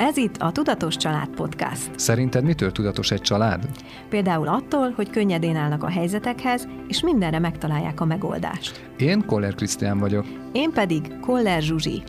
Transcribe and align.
Ez 0.00 0.16
itt 0.16 0.36
a 0.36 0.52
Tudatos 0.52 0.96
Család 0.96 1.28
Podcast. 1.28 1.90
Szerinted 1.96 2.44
mitől 2.44 2.72
tudatos 2.72 3.10
egy 3.10 3.20
család? 3.20 3.68
Például 4.08 4.48
attól, 4.48 4.90
hogy 4.90 5.10
könnyedén 5.10 5.56
állnak 5.56 5.82
a 5.82 5.88
helyzetekhez, 5.88 6.68
és 6.88 7.02
mindenre 7.02 7.38
megtalálják 7.38 8.00
a 8.00 8.04
megoldást. 8.04 8.90
Én 8.98 9.26
Koller 9.26 9.54
Krisztián 9.54 9.98
vagyok. 9.98 10.26
Én 10.52 10.70
pedig 10.72 11.18
Koller 11.20 11.62
Zsuzsi. 11.62 12.02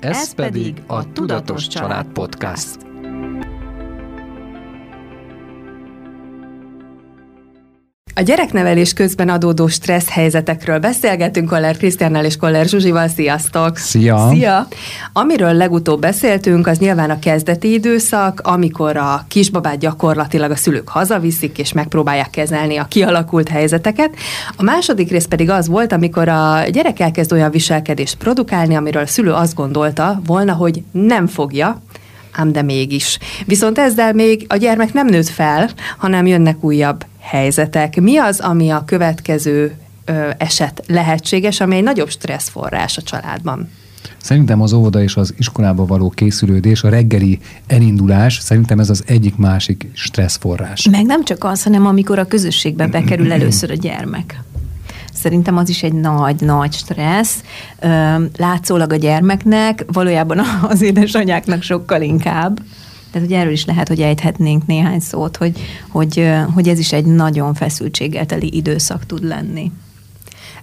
Ez, 0.00 0.16
Ez 0.16 0.34
pedig 0.34 0.82
a 0.86 1.12
Tudatos 1.12 1.66
Család 1.66 2.06
Podcast. 2.06 2.76
A 2.82 2.91
gyereknevelés 8.22 8.92
közben 8.92 9.28
adódó 9.28 9.66
stressz 9.66 10.08
helyzetekről 10.08 10.78
beszélgetünk 10.78 11.48
Koller 11.48 11.76
Krisztiánnal 11.76 12.24
és 12.24 12.36
Koller 12.36 12.66
Zsuzsival. 12.66 13.08
Sziasztok! 13.08 13.76
Szia! 13.76 14.28
Szia! 14.30 14.66
Amiről 15.12 15.52
legutóbb 15.52 16.00
beszéltünk, 16.00 16.66
az 16.66 16.78
nyilván 16.78 17.10
a 17.10 17.18
kezdeti 17.18 17.72
időszak, 17.72 18.40
amikor 18.44 18.96
a 18.96 19.24
kisbabát 19.28 19.78
gyakorlatilag 19.78 20.50
a 20.50 20.56
szülők 20.56 20.88
hazaviszik, 20.88 21.58
és 21.58 21.72
megpróbálják 21.72 22.30
kezelni 22.30 22.76
a 22.76 22.84
kialakult 22.84 23.48
helyzeteket. 23.48 24.10
A 24.56 24.62
második 24.62 25.10
rész 25.10 25.26
pedig 25.26 25.50
az 25.50 25.68
volt, 25.68 25.92
amikor 25.92 26.28
a 26.28 26.62
gyerek 26.70 27.00
elkezd 27.00 27.32
olyan 27.32 27.50
viselkedést 27.50 28.16
produkálni, 28.16 28.74
amiről 28.74 29.02
a 29.02 29.06
szülő 29.06 29.32
azt 29.32 29.54
gondolta 29.54 30.20
volna, 30.26 30.52
hogy 30.52 30.82
nem 30.90 31.26
fogja, 31.26 31.82
ám 32.32 32.52
de 32.52 32.62
mégis. 32.62 33.18
Viszont 33.46 33.78
ezzel 33.78 34.12
még 34.12 34.44
a 34.48 34.56
gyermek 34.56 34.92
nem 34.92 35.06
nőtt 35.06 35.28
fel, 35.28 35.70
hanem 35.98 36.26
jönnek 36.26 36.64
újabb 36.64 37.06
helyzetek. 37.20 38.00
Mi 38.00 38.16
az, 38.16 38.40
ami 38.40 38.70
a 38.70 38.84
következő 38.84 39.74
ö, 40.04 40.30
eset 40.38 40.82
lehetséges, 40.86 41.60
ami 41.60 41.76
egy 41.76 41.82
nagyobb 41.82 42.10
stresszforrás 42.10 42.96
a 42.96 43.02
családban? 43.02 43.68
Szerintem 44.22 44.60
az 44.60 44.72
óvoda 44.72 45.02
és 45.02 45.16
az 45.16 45.34
iskolába 45.38 45.86
való 45.86 46.10
készülődés, 46.10 46.82
a 46.82 46.88
reggeli 46.88 47.38
elindulás, 47.66 48.38
szerintem 48.38 48.78
ez 48.78 48.90
az 48.90 49.02
egyik 49.06 49.36
másik 49.36 49.86
stresszforrás. 49.92 50.88
Meg 50.90 51.06
nem 51.06 51.24
csak 51.24 51.44
az, 51.44 51.62
hanem 51.62 51.86
amikor 51.86 52.18
a 52.18 52.26
közösségbe 52.26 52.86
bekerül 52.86 53.32
először 53.32 53.70
a 53.70 53.74
gyermek. 53.74 54.42
Szerintem 55.22 55.56
az 55.56 55.68
is 55.68 55.82
egy 55.82 55.92
nagy-nagy 55.92 56.72
stressz. 56.72 57.42
Látszólag 58.36 58.92
a 58.92 58.96
gyermeknek, 58.96 59.84
valójában 59.92 60.38
az 60.68 60.82
édesanyáknak 60.82 61.62
sokkal 61.62 62.02
inkább. 62.02 62.60
Tehát 63.10 63.28
hogy 63.28 63.36
erről 63.36 63.52
is 63.52 63.64
lehet, 63.64 63.88
hogy 63.88 64.00
ejthetnénk 64.00 64.66
néhány 64.66 65.00
szót, 65.00 65.36
hogy, 65.36 65.60
hogy, 65.88 66.30
hogy 66.54 66.68
ez 66.68 66.78
is 66.78 66.92
egy 66.92 67.04
nagyon 67.04 67.54
feszültséggel 67.54 68.26
teli 68.26 68.56
időszak 68.56 69.06
tud 69.06 69.24
lenni. 69.24 69.72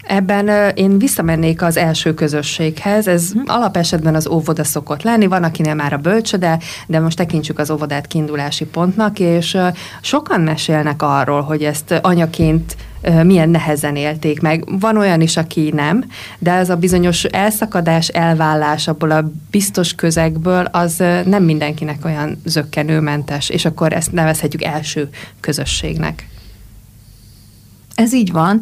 Ebben 0.03 0.73
én 0.75 0.97
visszamennék 0.97 1.61
az 1.61 1.77
első 1.77 2.13
közösséghez, 2.13 3.07
ez 3.07 3.31
hmm. 3.31 3.43
alapesetben 3.45 4.15
az 4.15 4.27
óvoda 4.27 4.63
szokott 4.63 5.03
lenni, 5.03 5.27
van 5.27 5.43
akinél 5.43 5.73
már 5.73 5.93
a 5.93 5.97
bölcsöde, 5.97 6.59
de 6.87 6.99
most 6.99 7.17
tekintsük 7.17 7.59
az 7.59 7.71
óvodát 7.71 8.07
kiindulási 8.07 8.65
pontnak, 8.65 9.19
és 9.19 9.57
sokan 10.01 10.41
mesélnek 10.41 11.01
arról, 11.01 11.41
hogy 11.41 11.63
ezt 11.63 11.99
anyaként 12.01 12.75
milyen 13.23 13.49
nehezen 13.49 13.95
élték 13.95 14.41
meg. 14.41 14.79
Van 14.79 14.97
olyan 14.97 15.21
is, 15.21 15.37
aki 15.37 15.71
nem, 15.73 16.05
de 16.39 16.51
ez 16.51 16.69
a 16.69 16.75
bizonyos 16.75 17.23
elszakadás, 17.23 18.07
elvállás 18.07 18.87
abból 18.87 19.11
a 19.11 19.31
biztos 19.51 19.95
közegből, 19.95 20.65
az 20.71 21.03
nem 21.25 21.43
mindenkinek 21.43 22.05
olyan 22.05 22.41
zöggenőmentes, 22.45 23.49
és 23.49 23.65
akkor 23.65 23.93
ezt 23.93 24.11
nevezhetjük 24.11 24.63
első 24.63 25.09
közösségnek. 25.39 26.28
Ez 27.99 28.13
így 28.13 28.31
van. 28.31 28.61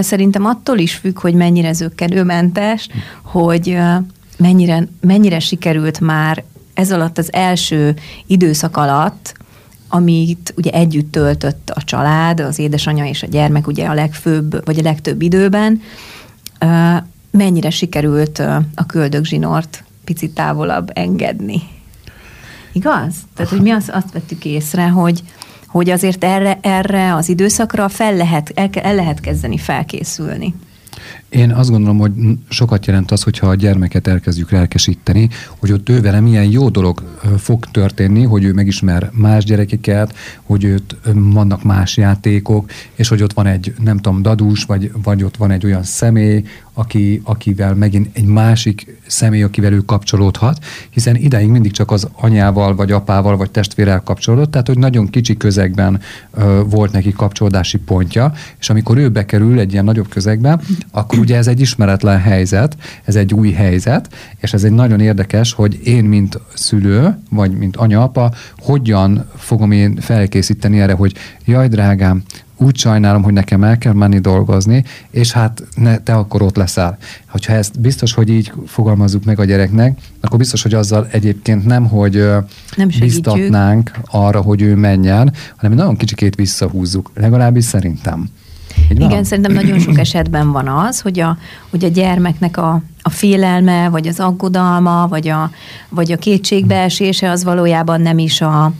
Szerintem 0.00 0.44
attól 0.44 0.78
is 0.78 0.94
függ, 0.94 1.20
hogy 1.20 1.34
mennyire 1.34 1.72
zöggenőmentes, 1.72 2.88
hogy 3.22 3.78
mennyire, 4.36 4.88
mennyire 5.00 5.40
sikerült 5.40 6.00
már 6.00 6.44
ez 6.74 6.92
alatt 6.92 7.18
az 7.18 7.32
első 7.32 7.94
időszak 8.26 8.76
alatt 8.76 9.34
amit 9.88 10.54
ugye 10.56 10.70
együtt 10.70 11.12
töltött 11.12 11.70
a 11.70 11.82
család, 11.82 12.40
az 12.40 12.58
édesanyja 12.58 13.04
és 13.04 13.22
a 13.22 13.26
gyermek 13.26 13.66
ugye 13.66 13.86
a 13.86 13.94
legfőbb, 13.94 14.64
vagy 14.64 14.78
a 14.78 14.82
legtöbb 14.82 15.22
időben, 15.22 15.82
mennyire 17.30 17.70
sikerült 17.70 18.38
a 18.74 18.86
köldögzsinort 18.86 19.84
picit 20.04 20.34
távolabb 20.34 20.90
engedni. 20.94 21.62
Igaz? 22.72 23.14
Tehát, 23.34 23.50
hogy 23.52 23.60
mi 23.60 23.70
azt, 23.70 23.88
azt 23.88 24.12
vettük 24.12 24.44
észre, 24.44 24.88
hogy, 24.88 25.22
hogy 25.74 25.90
azért 25.90 26.24
erre, 26.24 26.58
erre 26.60 27.14
az 27.14 27.28
időszakra 27.28 27.88
fel 27.88 28.16
lehet, 28.16 28.52
el, 28.54 28.68
el 28.72 28.94
lehet 28.94 29.20
kezdeni 29.20 29.58
felkészülni. 29.58 30.54
Én 31.28 31.50
azt 31.50 31.70
gondolom, 31.70 31.98
hogy 31.98 32.12
sokat 32.48 32.86
jelent 32.86 33.10
az, 33.10 33.22
hogyha 33.22 33.46
a 33.46 33.54
gyermeket 33.54 34.06
elkezdjük 34.06 34.50
lelkesíteni, 34.50 35.28
hogy 35.58 35.72
ott 35.72 35.88
ő 35.88 36.00
vele 36.00 36.20
milyen 36.20 36.50
jó 36.50 36.68
dolog 36.68 37.02
fog 37.38 37.64
történni, 37.64 38.24
hogy 38.24 38.44
ő 38.44 38.52
megismer 38.52 39.10
más 39.12 39.44
gyerekeket, 39.44 40.14
hogy 40.42 40.64
őt 40.64 40.96
vannak 41.14 41.62
más 41.62 41.96
játékok, 41.96 42.70
és 42.94 43.08
hogy 43.08 43.22
ott 43.22 43.32
van 43.32 43.46
egy, 43.46 43.74
nem 43.82 43.96
tudom, 43.96 44.22
dadús, 44.22 44.64
vagy, 44.64 44.92
vagy 45.02 45.22
ott 45.22 45.36
van 45.36 45.50
egy 45.50 45.64
olyan 45.64 45.82
személy, 45.82 46.44
aki, 46.74 47.20
akivel 47.24 47.74
megint 47.74 48.08
egy 48.12 48.24
másik 48.24 48.98
személy, 49.06 49.42
akivel 49.42 49.72
ő 49.72 49.78
kapcsolódhat, 49.78 50.64
hiszen 50.90 51.16
ideig 51.16 51.48
mindig 51.48 51.72
csak 51.72 51.90
az 51.90 52.08
anyával, 52.12 52.74
vagy 52.74 52.92
apával, 52.92 53.36
vagy 53.36 53.50
testvérrel 53.50 54.00
kapcsolódott, 54.00 54.50
tehát 54.50 54.66
hogy 54.66 54.78
nagyon 54.78 55.08
kicsi 55.08 55.36
közegben 55.36 56.00
ö, 56.34 56.62
volt 56.66 56.92
neki 56.92 57.12
kapcsolódási 57.12 57.78
pontja, 57.78 58.32
és 58.58 58.70
amikor 58.70 58.98
ő 58.98 59.08
bekerül 59.08 59.58
egy 59.58 59.72
ilyen 59.72 59.84
nagyobb 59.84 60.08
közegbe, 60.08 60.60
akkor 60.90 61.18
ugye 61.18 61.36
ez 61.36 61.46
egy 61.46 61.60
ismeretlen 61.60 62.20
helyzet, 62.20 62.76
ez 63.04 63.16
egy 63.16 63.34
új 63.34 63.50
helyzet, 63.50 64.14
és 64.40 64.52
ez 64.52 64.64
egy 64.64 64.72
nagyon 64.72 65.00
érdekes, 65.00 65.52
hogy 65.52 65.80
én, 65.84 66.04
mint 66.04 66.38
szülő, 66.54 67.18
vagy 67.30 67.52
mint 67.52 67.76
anya-apa, 67.76 68.32
hogyan 68.58 69.30
fogom 69.36 69.70
én 69.70 69.96
felkészíteni 70.00 70.80
erre, 70.80 70.92
hogy 70.92 71.14
jaj, 71.44 71.68
drágám, 71.68 72.22
úgy 72.56 72.76
sajnálom, 72.76 73.22
hogy 73.22 73.32
nekem 73.32 73.64
el 73.64 73.78
kell 73.78 73.92
menni 73.92 74.18
dolgozni, 74.18 74.84
és 75.10 75.32
hát 75.32 75.62
ne, 75.74 75.98
te 75.98 76.14
akkor 76.14 76.42
ott 76.42 76.56
leszel. 76.56 76.98
Hogyha 77.28 77.52
ezt 77.52 77.80
biztos, 77.80 78.12
hogy 78.12 78.28
így 78.28 78.52
fogalmazzuk 78.66 79.24
meg 79.24 79.38
a 79.38 79.44
gyereknek, 79.44 79.98
akkor 80.20 80.38
biztos, 80.38 80.62
hogy 80.62 80.74
azzal 80.74 81.08
egyébként 81.10 81.64
nem, 81.64 81.88
hogy 81.88 82.24
nem 82.76 82.88
biztatnánk 82.98 83.90
arra, 84.10 84.40
hogy 84.40 84.62
ő 84.62 84.74
menjen, 84.74 85.32
hanem 85.56 85.76
nagyon 85.76 85.96
kicsikét 85.96 86.34
visszahúzzuk, 86.34 87.10
legalábbis 87.14 87.64
szerintem. 87.64 88.28
Így 88.90 89.00
Igen, 89.00 89.24
szerintem 89.24 89.52
nagyon 89.52 89.78
sok 89.78 89.98
esetben 89.98 90.52
van 90.52 90.68
az, 90.68 91.00
hogy 91.00 91.20
a, 91.20 91.38
hogy 91.70 91.84
a 91.84 91.88
gyermeknek 91.88 92.56
a, 92.56 92.82
a 93.02 93.10
félelme, 93.10 93.88
vagy 93.88 94.06
az 94.06 94.20
aggodalma, 94.20 95.06
vagy 95.08 95.28
a, 95.28 95.50
vagy 95.88 96.12
a 96.12 96.16
kétségbeesése 96.16 97.30
az 97.30 97.44
valójában 97.44 98.00
nem 98.00 98.18
is 98.18 98.40
a, 98.40 98.72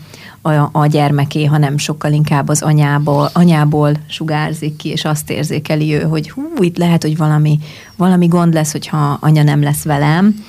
a, 0.46 0.68
a 0.72 0.86
gyermeké, 0.86 1.44
hanem 1.44 1.78
sokkal 1.78 2.12
inkább 2.12 2.48
az 2.48 2.62
anyából, 2.62 3.30
anyából 3.32 3.92
sugárzik 4.06 4.76
ki, 4.76 4.88
és 4.88 5.04
azt 5.04 5.30
érzékeli 5.30 5.94
ő, 5.94 6.02
hogy 6.02 6.30
hú, 6.30 6.42
itt 6.60 6.76
lehet, 6.76 7.02
hogy 7.02 7.16
valami, 7.16 7.58
valami 7.96 8.26
gond 8.26 8.54
lesz, 8.54 8.72
hogyha 8.72 9.18
anya 9.20 9.42
nem 9.42 9.62
lesz 9.62 9.82
velem, 9.82 10.44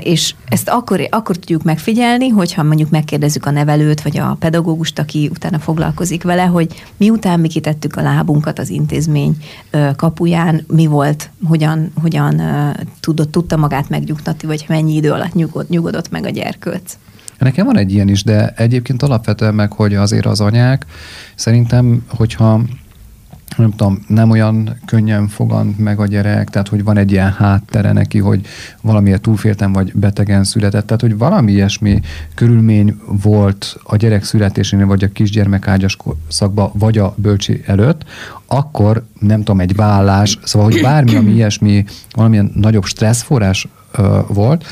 és 0.00 0.34
ezt 0.48 0.68
akkor, 0.68 1.06
akkor 1.10 1.36
tudjuk 1.36 1.62
megfigyelni, 1.62 2.28
hogyha 2.28 2.62
mondjuk 2.62 2.90
megkérdezzük 2.90 3.46
a 3.46 3.50
nevelőt, 3.50 4.02
vagy 4.02 4.18
a 4.18 4.36
pedagógust, 4.40 4.98
aki 4.98 5.28
utána 5.32 5.58
foglalkozik 5.58 6.22
vele, 6.22 6.42
hogy 6.42 6.82
miután 6.96 7.40
mi 7.40 7.48
kitettük 7.48 7.96
a 7.96 8.02
lábunkat 8.02 8.58
az 8.58 8.70
intézmény 8.70 9.36
kapuján, 9.96 10.64
mi 10.66 10.86
volt, 10.86 11.30
hogyan, 11.48 11.92
hogyan 12.02 12.42
tudott, 13.00 13.32
tudta 13.32 13.56
magát 13.56 13.88
megnyugtatni, 13.88 14.48
vagy 14.48 14.64
mennyi 14.68 14.94
idő 14.94 15.10
alatt 15.10 15.34
nyugod, 15.34 15.68
nyugodott 15.68 16.10
meg 16.10 16.24
a 16.24 16.30
gyerkőc. 16.30 16.96
Nekem 17.42 17.66
van 17.66 17.78
egy 17.78 17.92
ilyen 17.92 18.08
is, 18.08 18.24
de 18.24 18.52
egyébként 18.56 19.02
alapvetően 19.02 19.54
meg, 19.54 19.72
hogy 19.72 19.94
azért 19.94 20.26
az 20.26 20.40
anyák 20.40 20.86
szerintem, 21.34 22.04
hogyha 22.08 22.60
nem 23.56 23.70
tudom, 23.70 24.04
nem 24.08 24.30
olyan 24.30 24.76
könnyen 24.86 25.28
fogant 25.28 25.78
meg 25.78 26.00
a 26.00 26.06
gyerek, 26.06 26.50
tehát 26.50 26.68
hogy 26.68 26.84
van 26.84 26.96
egy 26.96 27.12
ilyen 27.12 27.32
háttere 27.32 27.92
neki, 27.92 28.18
hogy 28.18 28.46
valamiért 28.80 29.20
túlféltem, 29.20 29.72
vagy 29.72 29.92
betegen 29.94 30.44
született, 30.44 30.86
tehát 30.86 31.00
hogy 31.00 31.18
valami 31.18 31.52
ilyesmi 31.52 32.00
körülmény 32.34 32.96
volt 33.06 33.76
a 33.82 33.96
gyerek 33.96 34.24
születésénél, 34.24 34.86
vagy 34.86 35.04
a 35.04 35.12
kisgyermek 35.12 35.68
ágyas 35.68 35.96
szakba, 36.28 36.72
vagy 36.74 36.98
a 36.98 37.14
bölcsi 37.16 37.62
előtt, 37.66 38.04
akkor 38.46 39.04
nem 39.20 39.38
tudom, 39.38 39.60
egy 39.60 39.74
vállás, 39.74 40.38
szóval, 40.44 40.70
hogy 40.70 40.82
bármi, 40.82 41.14
ami 41.14 41.32
ilyesmi, 41.32 41.84
valamilyen 42.12 42.52
nagyobb 42.54 42.84
stresszforrás 42.84 43.68
ö, 43.92 44.18
volt, 44.28 44.64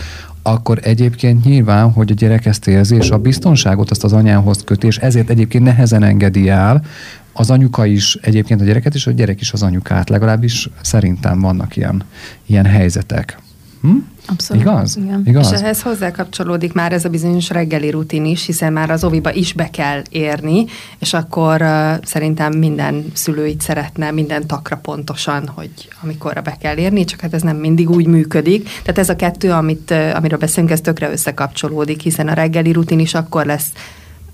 akkor 0.43 0.79
egyébként 0.83 1.45
nyilván, 1.45 1.93
hogy 1.93 2.11
a 2.11 2.15
gyerek 2.15 2.47
ezt 2.47 2.67
érzi, 2.67 2.97
és 2.97 3.11
a 3.11 3.19
biztonságot 3.19 3.91
azt 3.91 4.05
az 4.05 4.13
anyához 4.13 4.65
köti, 4.65 4.87
és 4.87 4.99
ezért 4.99 5.31
egyébként 5.31 5.65
nehezen 5.65 6.03
engedi 6.03 6.49
el, 6.49 6.85
az 7.33 7.51
anyuka 7.51 7.87
is 7.87 8.15
egyébként 8.15 8.61
a 8.61 8.65
gyereket, 8.65 8.95
és 8.95 9.07
a 9.07 9.11
gyerek 9.11 9.41
is 9.41 9.53
az 9.53 9.63
anyukát. 9.63 10.09
Legalábbis 10.09 10.69
szerintem 10.81 11.41
vannak 11.41 11.77
ilyen, 11.77 12.03
ilyen 12.47 12.67
helyzetek. 12.67 13.39
Hm? 13.81 13.97
Abszolút. 14.31 14.62
Igaz? 14.62 14.97
Igen. 14.97 15.23
Igaz? 15.25 15.53
És 15.53 15.61
ehhez 15.61 15.82
hozzá 15.82 16.11
kapcsolódik 16.11 16.73
már 16.73 16.93
ez 16.93 17.05
a 17.05 17.09
bizonyos 17.09 17.49
reggeli 17.49 17.91
rutin 17.91 18.25
is, 18.25 18.47
hiszen 18.47 18.73
már 18.73 18.91
az 18.91 19.05
oviba 19.05 19.32
is 19.32 19.53
be 19.53 19.71
kell 19.71 20.03
érni, 20.11 20.65
és 20.99 21.15
akkor 21.15 21.62
uh, 21.62 22.05
szerintem 22.05 22.53
minden 22.53 23.05
szülő 23.12 23.47
így 23.47 23.61
szeretne 23.61 24.11
minden 24.11 24.47
takra 24.47 24.77
pontosan, 24.77 25.49
hogy 25.55 25.71
amikorra 26.03 26.41
be 26.41 26.56
kell 26.61 26.77
érni, 26.77 27.05
csak 27.05 27.21
hát 27.21 27.35
ez 27.35 27.43
nem 27.43 27.56
mindig 27.56 27.91
úgy 27.91 28.06
működik. 28.06 28.69
Tehát 28.82 28.99
ez 28.99 29.09
a 29.09 29.17
kettő, 29.17 29.50
amit, 29.53 29.91
uh, 29.91 30.11
amiről 30.15 30.38
beszélünk, 30.38 30.73
ez 30.73 30.81
tökre 30.81 31.11
összekapcsolódik, 31.11 32.00
hiszen 32.00 32.29
a 32.29 32.32
reggeli 32.32 32.73
rutin 32.73 32.99
is 32.99 33.15
akkor 33.15 33.47
lesz 33.47 33.73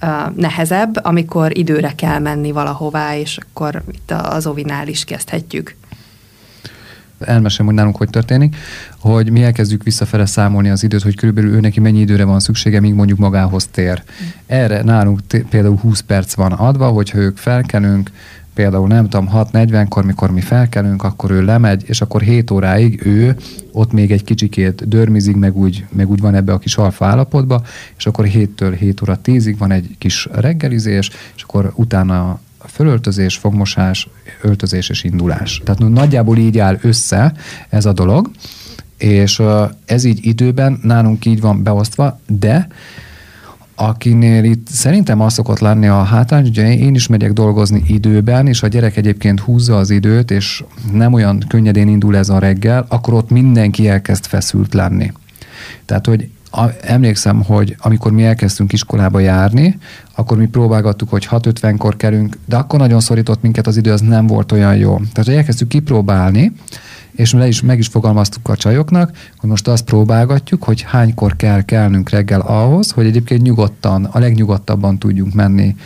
uh, 0.03 0.09
nehezebb, 0.37 1.05
amikor 1.05 1.59
időre 1.59 1.93
kell 1.97 2.19
menni 2.19 2.53
valahová, 2.53 3.17
és 3.17 3.39
akkor 3.39 3.83
itt 3.93 4.11
az 4.11 4.47
ovinál 4.47 4.89
is 4.89 5.05
kezdhetjük 5.05 5.75
elmesem, 7.19 7.67
hogy 7.67 7.75
nálunk 7.75 7.97
hogy 7.97 8.11
történik, 8.11 8.57
hogy 8.99 9.31
mi 9.31 9.43
elkezdjük 9.43 9.83
visszafele 9.83 10.27
számolni 10.27 10.69
az 10.69 10.83
időt, 10.83 11.03
hogy 11.03 11.17
körülbelül 11.17 11.55
ő 11.55 11.61
neki 11.61 11.81
mennyi 11.81 12.01
időre 12.01 12.25
van 12.25 12.41
szüksége, 12.41 12.81
míg 12.81 12.95
mondjuk 12.95 13.19
magához 13.19 13.67
tér. 13.67 14.03
Erre 14.47 14.83
nálunk 14.83 15.27
t- 15.27 15.45
például 15.51 15.77
20 15.77 16.01
perc 16.01 16.35
van 16.35 16.53
adva, 16.53 16.89
hogyha 16.89 17.19
ők 17.19 17.37
felkelünk, 17.37 18.11
például 18.57 18.87
nem 18.89 19.09
tudom, 19.09 19.31
6.40-kor, 19.33 20.05
mikor 20.05 20.31
mi 20.31 20.41
felkelünk, 20.41 21.03
akkor 21.03 21.31
ő 21.31 21.45
lemegy, 21.45 21.83
és 21.87 22.01
akkor 22.01 22.21
7 22.21 22.51
óráig 22.51 23.07
ő 23.07 23.37
ott 23.73 23.93
még 23.93 24.13
egy 24.13 24.25
kicsikét 24.25 24.89
dörmizik, 24.89 25.37
meg 25.37 25.57
úgy, 25.57 25.85
meg 25.93 26.11
úgy 26.11 26.21
van 26.21 26.35
ebbe 26.35 26.53
a 26.53 26.59
kis 26.59 26.77
alfa 26.77 27.07
állapotba, 27.07 27.63
és 27.97 28.07
akkor 28.07 28.27
7-től 28.29 28.77
7 28.79 29.03
óra 29.03 29.19
10-ig 29.25 29.55
van 29.59 29.71
egy 29.71 29.95
kis 29.99 30.29
reggelizés, 30.33 31.11
és 31.37 31.43
akkor 31.43 31.73
utána 31.75 32.41
fölöltözés, 32.69 33.37
fogmosás, 33.37 34.09
öltözés 34.43 34.89
és 34.89 35.05
indulás. 35.05 35.61
Tehát 35.65 35.89
nagyjából 35.89 36.37
így 36.37 36.59
áll 36.59 36.79
össze 36.81 37.33
ez 37.69 37.87
a 37.87 37.93
dolog, 37.93 38.31
és 38.99 39.43
ez 39.85 40.05
így 40.05 40.27
időben 40.27 40.79
nálunk 40.83 41.25
így 41.25 41.41
van 41.41 41.63
beosztva, 41.63 42.21
de 42.27 42.69
akinél 43.79 44.45
itt 44.45 44.69
szerintem 44.69 45.21
az 45.21 45.33
szokott 45.33 45.59
lenni 45.59 45.87
a 45.87 46.03
hátrány, 46.03 46.43
hogy 46.43 46.59
én 46.59 46.95
is 46.95 47.07
megyek 47.07 47.33
dolgozni 47.33 47.83
időben, 47.87 48.47
és 48.47 48.63
a 48.63 48.67
gyerek 48.67 48.97
egyébként 48.97 49.41
húzza 49.41 49.77
az 49.77 49.91
időt, 49.91 50.31
és 50.31 50.65
nem 50.93 51.13
olyan 51.13 51.45
könnyedén 51.49 51.89
indul 51.89 52.17
ez 52.17 52.29
a 52.29 52.39
reggel, 52.39 52.87
akkor 52.89 53.15
ott 53.15 53.31
mindenki 53.31 53.89
elkezd 53.89 54.27
feszült 54.27 54.75
lenni. 54.75 55.13
Tehát, 55.85 56.07
hogy 56.07 56.29
a, 56.57 56.71
emlékszem, 56.81 57.43
hogy 57.43 57.77
amikor 57.79 58.13
mi 58.13 58.25
elkezdtünk 58.25 58.73
iskolába 58.73 59.19
járni, 59.19 59.79
akkor 60.15 60.37
mi 60.37 60.47
próbálgattuk, 60.47 61.11
hogy 61.11 61.29
6.50-kor 61.31 61.97
kerünk, 61.97 62.37
de 62.45 62.57
akkor 62.57 62.79
nagyon 62.79 63.01
szorított 63.01 63.43
minket 63.43 63.67
az 63.67 63.77
idő, 63.77 63.93
az 63.93 64.01
nem 64.01 64.27
volt 64.27 64.53
olyan 64.53 64.77
jó. 64.77 64.97
Tehát, 64.97 65.25
hogy 65.25 65.35
elkezdtük 65.35 65.69
kipróbálni, 65.69 66.53
és 67.13 67.33
le 67.33 67.47
is, 67.47 67.63
meg 67.63 67.79
is 67.79 67.87
fogalmaztuk 67.87 68.49
a 68.49 68.57
csajoknak, 68.57 69.17
hogy 69.37 69.51
most 69.51 69.69
azt 69.69 69.85
próbálgatjuk, 69.85 70.63
hogy 70.65 70.83
hánykor 70.83 71.37
kell 71.37 71.63
kelnünk 71.63 72.09
reggel 72.09 72.41
ahhoz, 72.41 72.91
hogy 72.91 73.07
egyébként 73.07 73.43
nyugodtan, 73.43 74.05
a 74.05 74.19
legnyugodtabban 74.19 74.99
tudjunk 74.99 75.35
menni 75.35 75.77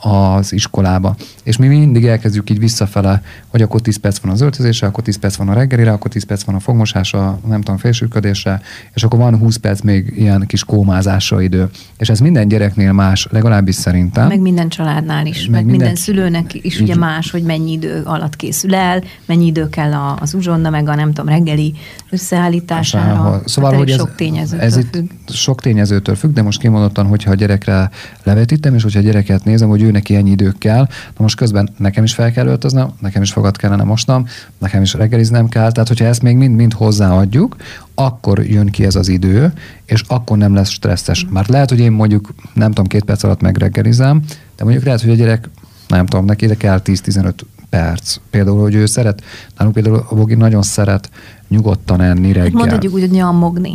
az 0.00 0.52
iskolába. 0.52 1.16
És 1.42 1.56
mi 1.56 1.66
mindig 1.66 2.04
elkezdjük 2.04 2.50
így 2.50 2.58
visszafele, 2.58 3.22
hogy 3.48 3.62
akkor 3.62 3.80
10 3.80 3.96
perc 3.96 4.18
van 4.18 4.32
az 4.32 4.40
öltözésre, 4.40 4.86
akkor 4.86 5.04
10 5.04 5.18
perc 5.18 5.34
van 5.34 5.48
a 5.48 5.52
reggelire, 5.52 5.92
akkor 5.92 6.10
10 6.10 6.24
perc 6.24 6.42
van 6.42 6.54
a 6.54 6.60
fogmosásra, 6.60 7.38
nem 7.48 7.60
tudom, 7.60 7.76
felsőködésre, 7.76 8.60
és 8.94 9.02
akkor 9.02 9.18
van 9.18 9.38
20 9.38 9.56
perc 9.56 9.80
még 9.80 10.12
ilyen 10.16 10.44
kis 10.46 10.64
kómázásra 10.64 11.40
idő. 11.40 11.68
És 11.98 12.08
ez 12.08 12.20
minden 12.20 12.48
gyereknél 12.48 12.92
más, 12.92 13.26
legalábbis 13.30 13.74
szerintem. 13.74 14.28
Meg 14.28 14.40
minden 14.40 14.68
családnál 14.68 15.26
is, 15.26 15.40
meg, 15.40 15.50
meg 15.50 15.64
minden, 15.64 15.76
minden 15.76 15.94
szülőnek 15.94 16.54
is 16.54 16.74
így, 16.74 16.82
ugye 16.82 16.96
más, 16.96 17.30
hogy 17.30 17.42
mennyi 17.42 17.72
idő 17.72 18.02
alatt 18.04 18.36
készül 18.36 18.74
el, 18.74 19.02
mennyi 19.26 19.46
idő 19.46 19.68
kell 19.68 19.92
az 19.94 20.34
uzsonna, 20.34 20.70
meg 20.70 20.88
a 20.88 20.94
nem 20.94 21.12
tudom, 21.12 21.34
reggeli 21.34 21.74
összeállítására. 22.10 23.42
Szóval, 23.44 23.70
hát 23.70 23.80
hogy 23.80 23.90
ez, 23.90 23.96
sok 23.96 24.14
tényezőtől 24.14 24.66
ez 24.66 24.74
függ. 24.74 24.94
itt 24.94 25.30
sok 25.30 25.60
tényezőtől 25.60 26.14
függ, 26.14 26.32
de 26.32 26.42
most 26.42 26.60
kimondottan, 26.60 27.06
hogyha 27.06 27.30
a 27.30 27.34
gyerekre 27.34 27.90
levetítem, 28.22 28.74
és 28.74 28.82
hogyha 28.82 28.98
a 28.98 29.02
gyereket 29.02 29.44
nézem, 29.44 29.68
hogy 29.68 29.82
ő 29.82 29.89
neki 29.90 30.14
ennyi 30.14 30.30
idő 30.30 30.54
kell, 30.58 30.86
na 31.16 31.16
most 31.16 31.36
közben 31.36 31.68
nekem 31.76 32.04
is 32.04 32.14
fel 32.14 32.32
kell 32.32 32.46
öltöznem, 32.46 32.90
nekem 33.00 33.22
is 33.22 33.32
fogat 33.32 33.56
kellene 33.56 33.82
mosnom, 33.82 34.26
nekem 34.58 34.82
is 34.82 34.94
reggeliznem 34.94 35.48
kell, 35.48 35.72
tehát 35.72 35.88
hogyha 35.88 36.04
ezt 36.04 36.22
még 36.22 36.36
mind-mind 36.36 36.72
hozzáadjuk, 36.72 37.56
akkor 37.94 38.44
jön 38.44 38.66
ki 38.66 38.84
ez 38.84 38.94
az 38.94 39.08
idő, 39.08 39.52
és 39.84 40.02
akkor 40.06 40.38
nem 40.38 40.54
lesz 40.54 40.70
stresszes. 40.70 41.26
Mert 41.30 41.48
lehet, 41.48 41.68
hogy 41.68 41.80
én 41.80 41.92
mondjuk, 41.92 42.34
nem 42.54 42.68
tudom, 42.68 42.86
két 42.86 43.04
perc 43.04 43.22
alatt 43.22 43.40
megreggelizem, 43.40 44.22
de 44.56 44.64
mondjuk 44.64 44.84
lehet, 44.84 45.00
hogy 45.00 45.10
a 45.10 45.14
gyerek, 45.14 45.48
nem 45.88 46.06
tudom, 46.06 46.24
neki 46.24 46.46
de 46.46 46.54
kell 46.54 46.80
10-15 46.84 47.32
perc. 47.70 48.16
Például, 48.30 48.60
hogy 48.60 48.74
ő 48.74 48.86
szeret, 48.86 49.22
nálunk 49.56 49.74
például 49.74 50.06
a 50.08 50.14
Bogi 50.14 50.34
nagyon 50.34 50.62
szeret 50.62 51.10
nyugodtan 51.48 52.00
enni 52.00 52.32
reggel. 52.32 52.42
Hát 52.42 52.52
mondhatjuk 52.52 52.94
úgy, 52.94 53.00
hogy 53.00 53.10
nyomogni. 53.10 53.72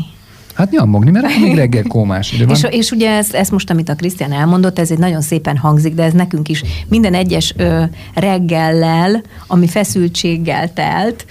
Hát 0.55 0.71
nyammogni, 0.71 1.11
mert 1.11 1.39
még 1.39 1.55
reggel 1.55 1.83
kómás 1.83 2.31
idő 2.33 2.45
van. 2.45 2.55
és, 2.55 2.67
és 2.69 2.91
ugye 2.91 3.11
ez, 3.11 3.33
ez 3.33 3.49
most, 3.49 3.69
amit 3.69 3.89
a 3.89 3.95
Krisztián 3.95 4.31
elmondott, 4.31 4.79
ez 4.79 4.91
egy 4.91 4.97
nagyon 4.97 5.21
szépen 5.21 5.57
hangzik, 5.57 5.93
de 5.93 6.03
ez 6.03 6.13
nekünk 6.13 6.49
is 6.49 6.63
minden 6.87 7.13
egyes 7.13 7.53
ö, 7.57 7.83
reggellel, 8.13 9.21
ami 9.47 9.67
feszültséggel 9.67 10.73
telt, 10.73 11.25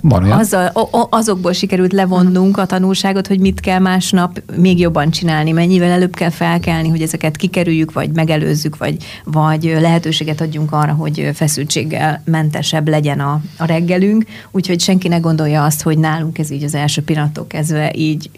van. 0.00 0.30
Azzal, 0.30 0.70
azokból 1.10 1.52
sikerült 1.52 1.92
levonnunk 1.92 2.56
a 2.56 2.66
tanulságot, 2.66 3.26
hogy 3.26 3.40
mit 3.40 3.60
kell 3.60 3.78
másnap 3.78 4.42
még 4.56 4.78
jobban 4.78 5.10
csinálni, 5.10 5.52
mennyivel 5.52 5.90
előbb 5.90 6.14
kell 6.14 6.30
felkelni, 6.30 6.88
hogy 6.88 7.02
ezeket 7.02 7.36
kikerüljük, 7.36 7.92
vagy 7.92 8.10
megelőzzük, 8.10 8.76
vagy, 8.76 8.96
vagy 9.24 9.76
lehetőséget 9.80 10.40
adjunk 10.40 10.72
arra, 10.72 10.92
hogy 10.92 11.30
feszültséggel 11.34 12.22
mentesebb 12.24 12.88
legyen 12.88 13.20
a, 13.20 13.40
a 13.58 13.64
reggelünk. 13.64 14.24
Úgyhogy 14.50 14.80
senki 14.80 15.08
ne 15.08 15.18
gondolja 15.18 15.64
azt, 15.64 15.82
hogy 15.82 15.98
nálunk 15.98 16.38
ez 16.38 16.50
így 16.50 16.64
az 16.64 16.74
első 16.74 17.02
pillanattól 17.02 17.46
kezdve 17.46 17.92
így, 17.94 18.30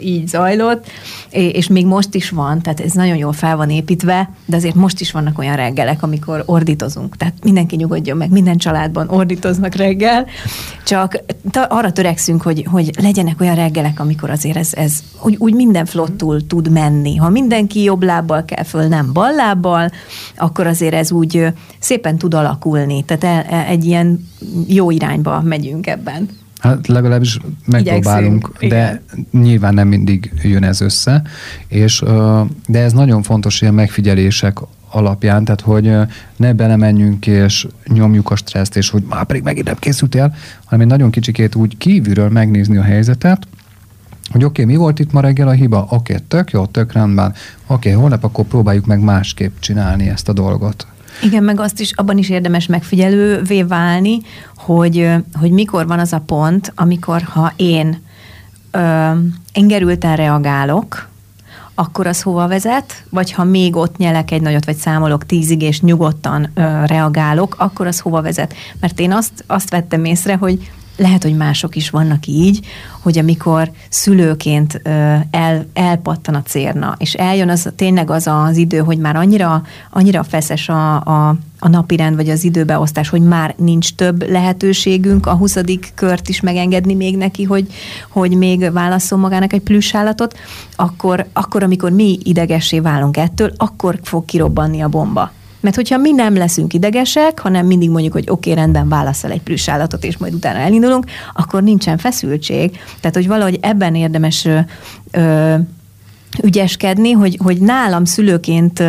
így 0.00 0.28
zajlott, 0.28 0.90
és 1.30 1.68
még 1.68 1.86
most 1.86 2.14
is 2.14 2.30
van, 2.30 2.62
tehát 2.62 2.80
ez 2.80 2.92
nagyon 2.92 3.16
jól 3.16 3.32
fel 3.32 3.56
van 3.56 3.70
építve, 3.70 4.30
de 4.46 4.56
azért 4.56 4.74
most 4.74 5.00
is 5.00 5.10
vannak 5.10 5.38
olyan 5.38 5.56
reggelek, 5.56 6.02
amikor 6.02 6.42
ordítozunk. 6.46 7.16
Tehát 7.16 7.34
mindenki 7.42 7.76
nyugodjon 7.76 8.16
meg, 8.16 8.30
minden 8.30 8.56
családban 8.56 9.08
ordítoznak 9.08 9.74
reggel, 9.74 10.26
csak 10.84 11.18
arra 11.68 11.92
törekszünk, 11.92 12.42
hogy, 12.42 12.66
hogy 12.70 12.90
legyenek 13.00 13.40
olyan 13.40 13.54
reggelek, 13.54 14.00
amikor 14.00 14.30
azért 14.30 14.56
ez, 14.56 14.70
ez 14.72 15.02
úgy, 15.22 15.36
úgy 15.38 15.54
minden 15.54 15.84
flottul 15.84 16.46
tud 16.46 16.70
menni. 16.70 17.16
Ha 17.16 17.28
mindenki 17.28 17.82
jobb 17.82 18.02
lábbal 18.02 18.44
kell 18.44 18.64
föl, 18.64 18.88
nem 18.88 19.12
bal 19.12 19.34
lábbal, 19.34 19.90
akkor 20.36 20.66
azért 20.66 20.94
ez 20.94 21.12
úgy 21.12 21.46
szépen 21.78 22.18
tud 22.18 22.34
alakulni. 22.34 23.02
Tehát 23.02 23.24
e, 23.24 23.54
e, 23.56 23.64
egy 23.68 23.84
ilyen 23.84 24.28
jó 24.66 24.90
irányba 24.90 25.40
megyünk 25.40 25.86
ebben. 25.86 26.28
Hát 26.58 26.86
legalábbis 26.86 27.38
megpróbálunk, 27.66 28.52
Igyekszünk, 28.58 28.72
de 28.72 29.02
igen. 29.12 29.42
nyilván 29.42 29.74
nem 29.74 29.88
mindig 29.88 30.32
jön 30.42 30.62
ez 30.64 30.80
össze, 30.80 31.22
és 31.68 32.02
de 32.66 32.78
ez 32.78 32.92
nagyon 32.92 33.22
fontos 33.22 33.60
ilyen 33.60 33.74
megfigyelések 33.74 34.58
alapján, 34.94 35.44
tehát 35.44 35.60
hogy 35.60 35.92
ne 36.36 36.52
belemenjünk 36.52 37.26
és 37.26 37.66
nyomjuk 37.86 38.30
a 38.30 38.36
stresszt, 38.36 38.76
és 38.76 38.90
hogy 38.90 39.02
már 39.08 39.24
pedig 39.24 39.42
megint 39.42 39.66
nem 39.66 39.76
készültél, 39.78 40.34
hanem 40.64 40.80
egy 40.80 40.86
nagyon 40.86 41.10
kicsikét 41.10 41.54
úgy 41.54 41.76
kívülről 41.76 42.28
megnézni 42.28 42.76
a 42.76 42.82
helyzetet, 42.82 43.46
hogy 44.32 44.44
oké, 44.44 44.62
okay, 44.62 44.74
mi 44.74 44.80
volt 44.80 44.98
itt 44.98 45.12
ma 45.12 45.20
reggel 45.20 45.48
a 45.48 45.52
hiba? 45.52 45.86
Oké, 45.90 46.12
okay, 46.12 46.24
tök 46.28 46.50
jó, 46.50 46.66
tök 46.66 46.92
rendben. 46.92 47.30
Oké, 47.30 47.88
okay, 47.88 47.92
holnap 47.92 48.24
akkor 48.24 48.44
próbáljuk 48.44 48.86
meg 48.86 49.00
másképp 49.00 49.58
csinálni 49.58 50.08
ezt 50.08 50.28
a 50.28 50.32
dolgot. 50.32 50.86
Igen, 51.22 51.42
meg 51.42 51.60
azt 51.60 51.80
is, 51.80 51.92
abban 51.92 52.18
is 52.18 52.30
érdemes 52.30 52.66
megfigyelővé 52.66 53.62
válni, 53.62 54.20
hogy, 54.56 55.10
hogy 55.32 55.50
mikor 55.50 55.86
van 55.86 55.98
az 55.98 56.12
a 56.12 56.22
pont, 56.26 56.72
amikor 56.74 57.22
ha 57.22 57.52
én 57.56 58.00
ö, 58.70 59.10
engerülten 59.52 60.16
reagálok, 60.16 61.08
akkor 61.74 62.06
az 62.06 62.22
hova 62.22 62.48
vezet, 62.48 63.04
vagy 63.10 63.32
ha 63.32 63.44
még 63.44 63.76
ott 63.76 63.96
nyelek 63.96 64.30
egy 64.30 64.42
nagyot, 64.42 64.64
vagy 64.64 64.76
számolok 64.76 65.26
tízig, 65.26 65.62
és 65.62 65.80
nyugodtan 65.80 66.50
ö, 66.54 66.84
reagálok, 66.84 67.54
akkor 67.58 67.86
az 67.86 68.00
hova 68.00 68.22
vezet. 68.22 68.54
Mert 68.80 69.00
én 69.00 69.12
azt, 69.12 69.44
azt 69.46 69.70
vettem 69.70 70.04
észre, 70.04 70.36
hogy 70.36 70.70
lehet, 70.96 71.22
hogy 71.22 71.36
mások 71.36 71.76
is 71.76 71.90
vannak 71.90 72.26
így, 72.26 72.66
hogy 73.02 73.18
amikor 73.18 73.70
szülőként 73.88 74.80
el, 75.30 75.66
elpattan 75.72 76.34
a 76.34 76.42
cérna, 76.42 76.94
és 76.98 77.14
eljön 77.14 77.48
az 77.48 77.68
tényleg 77.76 78.10
az 78.10 78.26
az 78.26 78.56
idő, 78.56 78.78
hogy 78.78 78.98
már 78.98 79.16
annyira, 79.16 79.62
annyira 79.90 80.22
feszes 80.22 80.68
a, 80.68 80.94
a, 80.94 81.36
a 81.58 81.68
napirend, 81.68 82.16
vagy 82.16 82.28
az 82.28 82.44
időbeosztás, 82.44 83.08
hogy 83.08 83.22
már 83.22 83.54
nincs 83.58 83.94
több 83.94 84.30
lehetőségünk 84.30 85.26
a 85.26 85.34
20. 85.34 85.58
kört 85.94 86.28
is 86.28 86.40
megengedni 86.40 86.94
még 86.94 87.16
neki, 87.16 87.42
hogy, 87.42 87.66
hogy 88.08 88.36
még 88.36 88.72
válaszol 88.72 89.18
magának 89.18 89.52
egy 89.52 89.62
plüssállatot, 89.62 90.38
akkor, 90.76 91.26
akkor, 91.32 91.62
amikor 91.62 91.90
mi 91.90 92.18
idegessé 92.22 92.80
válunk 92.80 93.16
ettől, 93.16 93.52
akkor 93.56 93.98
fog 94.02 94.24
kirobbanni 94.24 94.80
a 94.80 94.88
bomba. 94.88 95.30
Mert 95.64 95.76
hogyha 95.76 95.98
mi 95.98 96.10
nem 96.10 96.36
leszünk 96.36 96.74
idegesek, 96.74 97.38
hanem 97.38 97.66
mindig 97.66 97.90
mondjuk, 97.90 98.12
hogy 98.12 98.26
oké, 98.28 98.50
okay, 98.50 98.62
rendben 98.62 98.88
válaszol 98.88 99.30
egy 99.30 99.42
plusz 99.42 99.68
állatot, 99.68 100.04
és 100.04 100.16
majd 100.16 100.34
utána 100.34 100.58
elindulunk, 100.58 101.04
akkor 101.34 101.62
nincsen 101.62 101.98
feszültség. 101.98 102.70
Tehát, 103.00 103.16
hogy 103.16 103.26
valahogy 103.26 103.58
ebben 103.60 103.94
érdemes 103.94 104.48
ö, 105.10 105.54
ügyeskedni, 106.42 107.12
hogy, 107.12 107.38
hogy 107.42 107.60
nálam 107.60 108.04
szülőként 108.04 108.82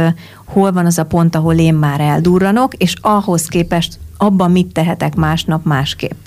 hol 0.46 0.72
van 0.72 0.86
az 0.86 0.98
a 0.98 1.06
pont, 1.06 1.36
ahol 1.36 1.56
én 1.56 1.74
már 1.74 2.00
eldurranok, 2.00 2.74
és 2.74 2.96
ahhoz 3.02 3.46
képest 3.46 4.00
abban 4.18 4.52
mit 4.52 4.74
tehetek 4.74 5.16
másnap 5.16 5.66
másképp. 5.66 6.26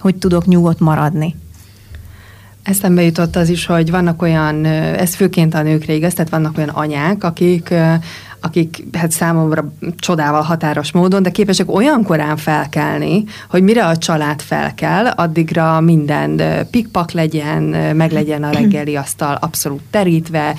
Hogy 0.00 0.16
tudok 0.16 0.46
nyugodt 0.46 0.80
maradni. 0.80 1.34
Eszembe 2.62 3.02
jutott 3.02 3.36
az 3.36 3.48
is, 3.48 3.66
hogy 3.66 3.90
vannak 3.90 4.22
olyan, 4.22 4.64
ez 4.64 5.14
főként 5.14 5.54
a 5.54 5.62
nőkre 5.62 5.92
igaz, 5.92 6.14
tehát 6.14 6.30
vannak 6.30 6.56
olyan 6.58 6.68
anyák, 6.68 7.24
akik 7.24 7.74
akik 8.40 8.84
hát 8.92 9.10
számomra 9.10 9.72
csodával 9.96 10.42
határos 10.42 10.92
módon, 10.92 11.22
de 11.22 11.30
képesek 11.30 11.74
olyan 11.74 12.02
korán 12.02 12.36
felkelni, 12.36 13.24
hogy 13.48 13.62
mire 13.62 13.86
a 13.86 13.96
család 13.96 14.40
felkel, 14.40 15.06
addigra 15.06 15.80
minden 15.80 16.42
pikpak 16.70 17.10
legyen, 17.10 17.62
meg 17.96 18.12
legyen 18.12 18.42
a 18.42 18.50
reggeli 18.50 18.96
asztal 18.96 19.38
abszolút 19.40 19.82
terítve, 19.90 20.54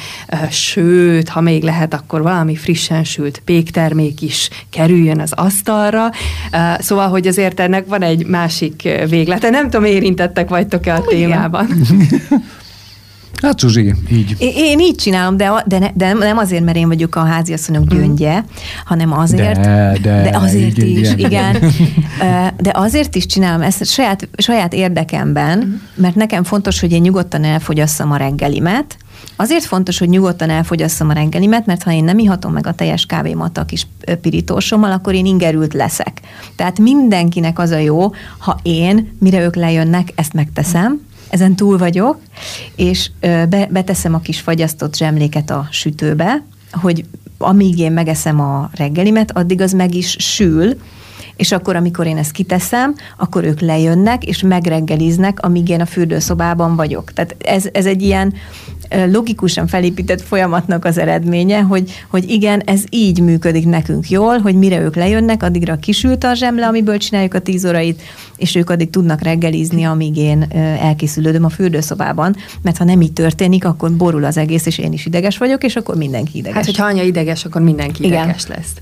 sőt, 0.50 1.30
ha 1.30 1.42
még 1.42 1.64
lehet, 1.64 1.94
akkor 1.94 2.22
valami 2.22 2.56
frissen 2.56 3.04
sült 3.04 3.42
péktermék 3.46 4.22
is 4.22 4.50
kerüljön 4.70 5.20
az 5.20 5.32
asztalra. 5.32 6.10
Szóval, 6.80 7.08
hogy 7.08 7.28
azért 7.28 7.60
ennek 7.60 7.88
van 7.88 8.02
egy 8.02 8.26
másik 8.26 8.90
véglete. 9.10 9.50
Nem 9.50 9.64
tudom, 9.64 9.86
érintettek 9.86 10.50
vagytok-e 10.50 10.94
a 10.94 11.02
témában. 11.02 11.68
Hát 13.42 13.60
Zsuzsi, 13.60 13.94
így. 14.12 14.36
Én, 14.40 14.52
én 14.56 14.80
így 14.80 14.96
csinálom, 14.96 15.38
de, 15.38 15.64
de, 15.66 15.80
ne, 15.80 15.88
de 15.94 16.14
nem 16.14 16.38
azért, 16.38 16.64
mert 16.64 16.78
én 16.78 16.88
vagyok 16.88 17.16
a 17.16 17.20
háziasszonyok 17.20 17.86
mhm. 17.86 17.96
gyöngye, 17.96 18.44
hanem 18.86 19.18
azért, 19.20 19.60
de, 19.60 19.98
de, 20.02 20.22
de 20.22 20.38
azért 20.38 20.84
így, 20.84 20.98
is, 20.98 21.14
igen. 21.16 21.56
igen. 22.18 22.54
De 22.58 22.72
azért 22.74 23.16
is 23.16 23.26
csinálom 23.26 23.62
ezt 23.62 23.86
saját, 23.86 24.28
saját 24.38 24.74
érdekemben, 24.74 25.58
mhm. 25.58 25.70
mert 26.02 26.16
nekem 26.16 26.44
fontos, 26.44 26.80
hogy 26.80 26.92
én 26.92 27.02
nyugodtan 27.02 27.44
elfogyasszam 27.44 28.12
a 28.12 28.18
reggelimet, 28.18 28.98
Azért 29.36 29.66
fontos, 29.66 30.00
hogy 30.00 30.10
nyugodtan 30.10 30.50
elfogyasszam 30.50 31.10
a 31.10 31.14
reggelimet, 31.14 31.66
mert 31.66 31.84
ha 31.84 31.92
én 31.92 32.04
nem 32.04 32.20
ihatom 32.20 32.54
meg 32.54 32.68
a 32.68 32.74
teljes 32.74 33.06
kávémat 33.06 33.58
a 33.58 33.66
kis 33.66 33.88
pirítósommal, 34.22 34.92
akkor 34.92 35.14
én 35.14 35.26
ingerült 35.26 35.74
leszek. 35.74 36.22
Tehát 36.56 36.80
mindenkinek 36.80 37.60
az 37.60 37.70
a 37.70 37.78
jó, 37.78 38.14
ha 38.38 38.60
én, 38.64 39.16
mire 39.20 39.42
ők 39.42 39.56
lejönnek, 39.56 40.12
ezt 40.16 40.34
megteszem, 40.34 41.02
ezen 41.30 41.56
túl 41.56 41.78
vagyok, 41.78 42.20
és 42.76 43.12
be, 43.22 43.68
beteszem 43.72 44.14
a 44.14 44.20
kis 44.20 44.40
fagyasztott 44.40 44.96
zsemléket 44.96 45.50
a 45.50 45.68
sütőbe, 45.72 46.44
hogy 46.72 47.06
amíg 47.38 47.80
én 47.80 47.92
megeszem 47.92 48.40
a 48.40 48.70
reggelimet, 48.76 49.38
addig 49.38 49.62
az 49.62 49.72
meg 49.72 49.96
is 49.96 50.16
sül, 50.20 50.78
és 51.40 51.52
akkor, 51.52 51.76
amikor 51.76 52.08
én 52.08 52.18
ezt 52.18 52.32
kiteszem, 52.32 52.96
akkor 53.18 53.44
ők 53.44 53.60
lejönnek, 53.60 54.24
és 54.26 54.42
megreggeliznek, 54.42 55.40
amíg 55.42 55.70
én 55.70 55.82
a 55.82 55.86
fürdőszobában 55.86 56.76
vagyok. 56.76 57.14
Tehát 57.14 57.36
ez, 57.40 57.66
ez 57.72 57.86
egy 57.86 58.02
ilyen 58.02 58.34
logikusan 59.06 59.68
felépített 59.68 60.22
folyamatnak 60.22 60.86
az 60.86 60.98
eredménye, 60.98 61.60
hogy, 61.60 61.92
hogy 62.08 62.30
igen, 62.30 62.62
ez 62.66 62.84
így 62.90 63.22
működik 63.22 63.66
nekünk 63.66 64.10
jól, 64.10 64.38
hogy 64.38 64.56
mire 64.56 64.80
ők 64.80 64.96
lejönnek, 64.96 65.44
addigra 65.44 65.76
kisült 65.76 66.24
a 66.24 66.34
zsemle, 66.34 66.68
amiből 66.68 66.98
csináljuk 66.98 67.34
a 67.34 67.40
tíz 67.40 67.66
órait, 67.66 68.02
és 68.40 68.56
ők 68.56 68.70
addig 68.70 68.90
tudnak 68.90 69.22
reggelizni, 69.22 69.84
amíg 69.84 70.18
én 70.18 70.48
elkészülődöm 70.82 71.44
a 71.44 71.50
fürdőszobában, 71.50 72.36
mert 72.62 72.78
ha 72.78 72.84
nem 72.84 73.02
így 73.02 73.14
történik, 73.14 73.66
akkor 73.66 73.92
borul 73.92 74.24
az 74.24 74.38
egész, 74.38 74.66
és 74.66 74.78
én 74.78 74.94
is 74.94 75.06
ideges 75.06 75.38
vagyok, 75.38 75.64
és 75.64 75.76
akkor 75.76 75.96
mindenki 75.96 76.38
ideges. 76.38 76.56
Hát, 76.56 76.66
hogyha 76.66 76.86
anya 76.86 77.04
ideges, 77.04 77.46
akkor 77.46 77.62
mindenki 77.62 78.06
igen. 78.06 78.24
ideges 78.24 78.48
lesz. 78.48 78.74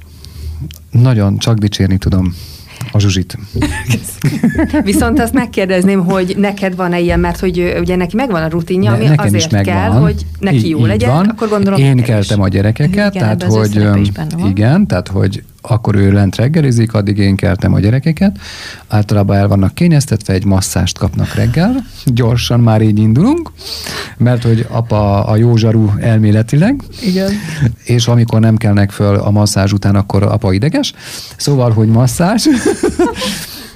Nagyon, 0.91 1.37
csak 1.37 1.57
dicsérni 1.57 1.97
tudom 1.97 2.35
a 2.91 2.99
Zsuzsit. 2.99 3.37
Viszont 4.83 5.19
azt 5.19 5.33
megkérdezném, 5.33 6.05
hogy 6.05 6.35
neked 6.37 6.75
van-e 6.75 6.99
ilyen, 6.99 7.19
mert 7.19 7.39
hogy 7.39 7.75
ugye 7.79 7.95
neki 7.95 8.15
megvan 8.15 8.43
a 8.43 8.47
rutinja, 8.47 8.91
ami 8.91 9.05
nekem 9.05 9.25
azért 9.25 9.51
is 9.51 9.59
kell, 9.61 9.89
hogy 9.89 10.25
neki 10.39 10.55
így, 10.55 10.69
jó 10.69 10.79
így 10.79 10.85
legyen, 10.85 11.09
van. 11.09 11.25
akkor 11.25 11.49
gondolom. 11.49 11.79
Én 11.79 12.03
keltem 12.03 12.41
a 12.41 12.47
gyerekeket, 12.47 13.15
igen, 13.15 13.37
tehát 13.37 13.43
hogy 13.43 13.87
igen, 14.47 14.87
tehát 14.87 15.07
hogy 15.07 15.43
akkor 15.67 15.95
ő 15.95 16.11
lent 16.11 16.35
reggelizik, 16.35 16.93
addig 16.93 17.17
én 17.17 17.35
keltem 17.35 17.73
a 17.73 17.79
gyerekeket. 17.79 18.39
Általában 18.87 19.37
el 19.37 19.47
vannak 19.47 19.73
kényeztetve, 19.73 20.33
egy 20.33 20.45
masszást 20.45 20.97
kapnak 20.97 21.33
reggel. 21.33 21.85
Gyorsan 22.05 22.59
már 22.59 22.81
így 22.81 22.99
indulunk, 22.99 23.51
mert 24.17 24.43
hogy 24.43 24.65
apa 24.69 25.23
a 25.23 25.35
jó 25.35 25.55
zsarú 25.55 25.93
elméletileg. 25.99 26.81
Igen. 27.01 27.31
És 27.83 28.07
amikor 28.07 28.39
nem 28.39 28.57
kelnek 28.57 28.91
föl 28.91 29.15
a 29.15 29.31
masszázs 29.31 29.71
után, 29.71 29.95
akkor 29.95 30.23
apa 30.23 30.53
ideges. 30.53 30.93
Szóval, 31.37 31.71
hogy 31.71 31.87
masszázs. 31.87 32.45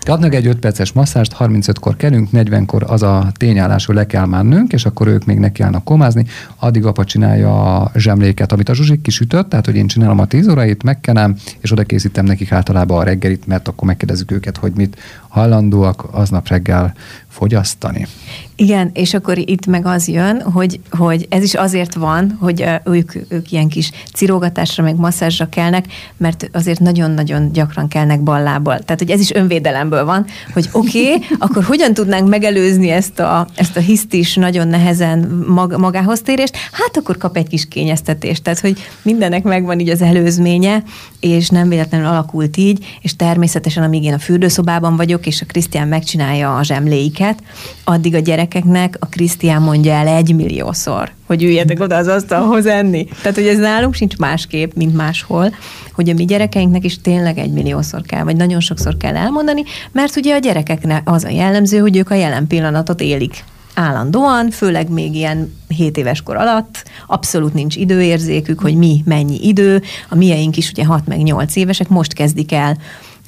Adnak 0.06 0.36
egy 0.36 0.48
5 0.48 0.60
perces 0.60 0.92
masszást, 0.92 1.36
35-kor 1.40 1.96
kelünk, 1.96 2.30
40-kor 2.34 2.84
az 2.88 3.02
a 3.02 3.32
tényállás, 3.38 3.86
hogy 3.86 3.96
le 3.96 4.06
kell 4.06 4.26
mennünk, 4.26 4.74
és 4.74 4.86
akkor 4.86 5.08
ők 5.08 5.26
még 5.26 5.40
nekiállnak 5.40 5.84
komázni. 5.84 6.26
Addig 6.60 6.86
apa 6.86 7.04
csinálja 7.04 7.76
a 7.76 7.92
zsemléket, 7.96 8.52
amit 8.52 8.70
a 8.70 8.74
Zsuzsik 8.74 9.02
kisütött, 9.02 9.50
tehát 9.50 9.66
hogy 9.66 9.76
én 9.76 9.88
csinálom 9.88 10.20
a 10.20 10.26
10 10.26 10.48
órait, 10.48 10.84
megkenem, 10.84 11.36
és 11.60 11.72
oda 11.72 11.84
készítem 11.84 12.26
nekik 12.26 12.52
általában 12.52 12.98
a 12.98 13.04
reggelit, 13.04 13.48
mert 13.48 13.68
akkor 13.68 13.88
megkérdezzük 13.88 14.32
őket, 14.32 14.58
hogy 14.58 14.72
mit 14.76 14.98
hajlandóak 15.32 16.08
aznap 16.12 16.48
reggel 16.48 16.94
fogyasztani. 17.28 18.08
Igen, 18.56 18.90
és 18.94 19.14
akkor 19.14 19.38
itt 19.38 19.66
meg 19.66 19.86
az 19.86 20.08
jön, 20.08 20.42
hogy, 20.42 20.80
hogy 20.90 21.26
ez 21.30 21.44
is 21.44 21.54
azért 21.54 21.94
van, 21.94 22.38
hogy 22.40 22.66
ők, 22.84 23.14
ők 23.30 23.52
ilyen 23.52 23.68
kis 23.68 23.92
cirógatásra, 24.14 24.84
meg 24.84 24.96
masszázsra 24.96 25.50
kelnek, 25.50 25.86
mert 26.18 26.50
azért 26.54 26.80
nagyon-nagyon 26.80 27.52
gyakran 27.52 27.88
kelnek 27.88 28.22
ballából. 28.22 28.80
Tehát, 28.80 29.00
hogy 29.00 29.10
ez 29.10 29.20
is 29.20 29.34
önvédelemből 29.34 30.06
van, 30.06 30.26
hogy 30.54 30.70
oké, 30.72 31.14
okay, 31.14 31.28
akkor 31.48 31.64
hogyan 31.64 31.94
tudnánk 31.94 32.30
megelőzni 32.30 32.90
ezt 32.90 33.20
a, 33.20 33.48
ezt 33.56 33.78
a 33.78 33.80
hisztis, 33.80 34.36
nagyon 34.36 34.68
nehezen 34.68 35.44
mag, 35.48 35.78
magához 35.78 36.22
térést? 36.22 36.56
Hát 36.72 36.98
akkor 36.98 37.18
kap 37.18 37.38
egy 37.38 37.48
kis 37.48 37.68
kényeztetést. 37.68 38.44
Tehát, 38.44 38.60
hogy 38.60 38.78
mindennek 39.02 39.44
megvan 39.44 39.80
így 39.80 39.90
az 39.90 40.02
előzménye, 40.02 40.84
és 41.20 41.50
nem 41.50 41.70
véletlenül 41.70 42.08
alakult 42.08 42.58
így, 42.58 42.86
és 43.02 43.16
természetesen, 43.16 43.84
amíg 43.84 44.04
én 44.04 44.14
a 44.14 44.20
fürdőszobában 44.20 44.96
vagyok, 44.96 45.21
és 45.26 45.42
a 45.42 45.46
Krisztián 45.46 45.88
megcsinálja 45.88 46.56
a 46.56 46.64
zsemléiket, 46.64 47.44
addig 47.84 48.16
a 48.16 48.20
gyerekeknek 48.20 48.98
a 49.00 49.06
Krisztián 49.06 49.62
mondja 49.62 49.94
el 49.94 50.08
egymilliószor, 50.08 51.12
hogy 51.28 51.44
üljetek 51.44 51.80
oda 51.80 51.96
az 51.96 52.08
asztalhoz 52.08 52.66
enni. 52.66 53.06
Tehát, 53.22 53.38
hogy 53.38 53.48
ez 53.48 53.58
nálunk 53.58 53.94
sincs 53.94 54.18
másképp, 54.18 54.72
mint 54.74 54.96
máshol, 54.96 55.56
hogy 55.94 56.10
a 56.10 56.14
mi 56.14 56.26
gyerekeinknek 56.26 56.86
is 56.86 57.02
tényleg 57.02 57.38
egymilliószor 57.38 58.02
kell, 58.02 58.24
vagy 58.24 58.36
nagyon 58.36 58.60
sokszor 58.60 58.98
kell 58.98 59.16
elmondani, 59.16 59.64
mert 59.92 60.16
ugye 60.16 60.36
a 60.36 60.40
gyerekeknek 60.40 61.10
az 61.10 61.24
a 61.24 61.30
jellemző, 61.30 61.78
hogy 61.78 61.98
ők 61.98 62.10
a 62.10 62.16
jelen 62.16 62.48
pillanatot 62.48 63.02
élik 63.02 63.44
állandóan, 63.74 64.50
főleg 64.50 64.90
még 64.90 65.16
ilyen 65.16 65.54
7 65.68 65.98
éves 65.98 66.22
kor 66.22 66.36
alatt, 66.36 66.84
abszolút 67.08 67.54
nincs 67.54 67.76
időérzékük, 67.76 68.60
hogy 68.60 68.76
mi 68.76 69.02
mennyi 69.06 69.48
idő, 69.48 69.82
a 70.10 70.16
mieink 70.16 70.58
is 70.58 70.70
ugye 70.70 70.86
6 70.86 71.08
meg 71.08 71.22
8 71.22 71.56
évesek 71.56 71.90
most 71.90 72.14
kezdik 72.14 72.52
el 72.52 72.78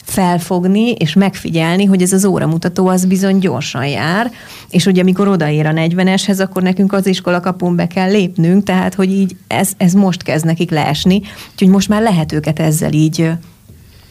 felfogni 0.03 0.91
és 0.91 1.13
megfigyelni, 1.13 1.86
hogy 1.86 2.01
ez 2.01 2.13
az 2.13 2.25
óramutató 2.25 2.88
az 2.88 3.05
bizony 3.05 3.38
gyorsan 3.38 3.88
jár, 3.88 4.31
és 4.69 4.83
hogy 4.83 5.00
amikor 5.00 5.27
odaér 5.27 5.65
a 5.65 5.72
40-eshez, 5.72 6.39
akkor 6.39 6.62
nekünk 6.62 6.93
az 6.93 7.05
iskola 7.05 7.39
kapun 7.39 7.75
be 7.75 7.88
kell 7.88 8.12
lépnünk, 8.12 8.63
tehát 8.63 8.93
hogy 8.93 9.12
így 9.12 9.36
ez, 9.48 9.72
ez 9.77 9.93
most 9.93 10.24
kezd 10.24 10.45
nekik 10.45 10.72
leesni, 10.72 11.22
úgyhogy 11.51 11.67
most 11.67 11.89
már 11.89 12.01
lehet 12.01 12.31
őket 12.31 12.60
ezzel 12.60 12.93
így 12.93 13.31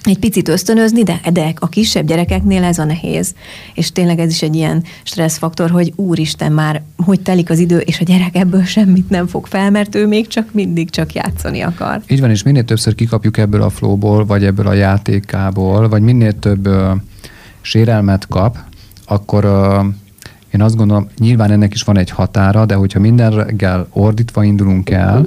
egy 0.03 0.19
picit 0.19 0.49
ösztönözni, 0.49 1.03
de, 1.03 1.21
de 1.33 1.53
a 1.59 1.69
kisebb 1.69 2.07
gyerekeknél 2.07 2.65
ez 2.65 2.79
a 2.79 2.85
nehéz. 2.85 3.35
És 3.75 3.93
tényleg 3.93 4.19
ez 4.19 4.31
is 4.31 4.43
egy 4.43 4.55
ilyen 4.55 4.85
stresszfaktor, 5.03 5.71
hogy 5.71 5.93
úristen 5.97 6.53
már, 6.53 6.83
hogy 6.97 7.21
telik 7.21 7.51
az 7.51 7.59
idő, 7.59 7.79
és 7.79 8.01
a 8.01 8.05
gyerek 8.05 8.37
ebből 8.37 8.65
semmit 8.65 9.11
nem 9.11 9.27
fog 9.27 9.47
fel, 9.47 9.71
mert 9.71 9.95
ő 9.95 10.07
még 10.07 10.27
csak 10.27 10.53
mindig 10.53 10.91
csak 10.91 11.13
játszani 11.13 11.61
akar. 11.61 12.01
Így 12.09 12.21
van, 12.21 12.31
és 12.31 12.43
minél 12.43 12.65
többször 12.65 12.95
kikapjuk 12.95 13.39
ebből 13.39 13.63
a 13.63 13.71
flóból, 13.71 14.25
vagy 14.27 14.45
ebből 14.45 14.67
a 14.67 14.73
játékából, 14.73 15.89
vagy 15.89 16.03
minél 16.03 16.39
több 16.39 16.67
uh, 16.67 16.91
sérelmet 17.61 18.27
kap, 18.29 18.59
akkor 19.07 19.45
uh, 19.45 19.85
én 20.51 20.63
azt 20.63 20.77
gondolom, 20.77 21.09
nyilván 21.19 21.51
ennek 21.51 21.75
is 21.75 21.83
van 21.83 21.99
egy 21.99 22.11
határa, 22.11 22.67
de 22.67 22.75
hogyha 22.75 23.01
minden 23.01 23.31
reggel 23.31 23.87
ordítva 23.91 24.45
indulunk 24.45 24.91
el, 24.91 25.27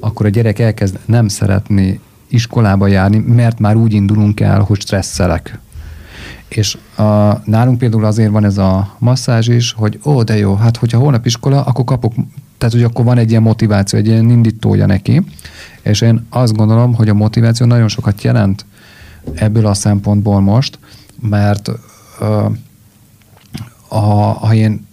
akkor 0.00 0.26
a 0.26 0.28
gyerek 0.28 0.58
elkezd 0.58 0.98
nem 1.04 1.28
szeretni 1.28 2.00
iskolába 2.28 2.86
járni, 2.86 3.18
mert 3.18 3.58
már 3.58 3.76
úgy 3.76 3.92
indulunk 3.92 4.40
el, 4.40 4.60
hogy 4.60 4.80
stresszelek. 4.80 5.58
És 6.48 6.78
a, 6.96 7.40
nálunk 7.44 7.78
például 7.78 8.04
azért 8.04 8.30
van 8.30 8.44
ez 8.44 8.58
a 8.58 8.96
masszázs 8.98 9.48
is, 9.48 9.72
hogy 9.72 10.00
ó, 10.04 10.22
de 10.22 10.36
jó, 10.36 10.54
hát 10.54 10.76
hogyha 10.76 10.98
holnap 10.98 11.26
iskola, 11.26 11.62
akkor 11.62 11.84
kapok, 11.84 12.12
tehát 12.58 12.74
hogy 12.74 12.82
akkor 12.82 13.04
van 13.04 13.18
egy 13.18 13.30
ilyen 13.30 13.42
motiváció, 13.42 13.98
egy 13.98 14.06
ilyen 14.06 14.30
indítója 14.30 14.86
neki. 14.86 15.22
És 15.82 16.00
én 16.00 16.26
azt 16.28 16.56
gondolom, 16.56 16.94
hogy 16.94 17.08
a 17.08 17.14
motiváció 17.14 17.66
nagyon 17.66 17.88
sokat 17.88 18.22
jelent 18.22 18.64
ebből 19.34 19.66
a 19.66 19.74
szempontból 19.74 20.40
most, 20.40 20.78
mert 21.20 21.70
a, 23.88 23.98
ha 24.32 24.54
én 24.54 24.86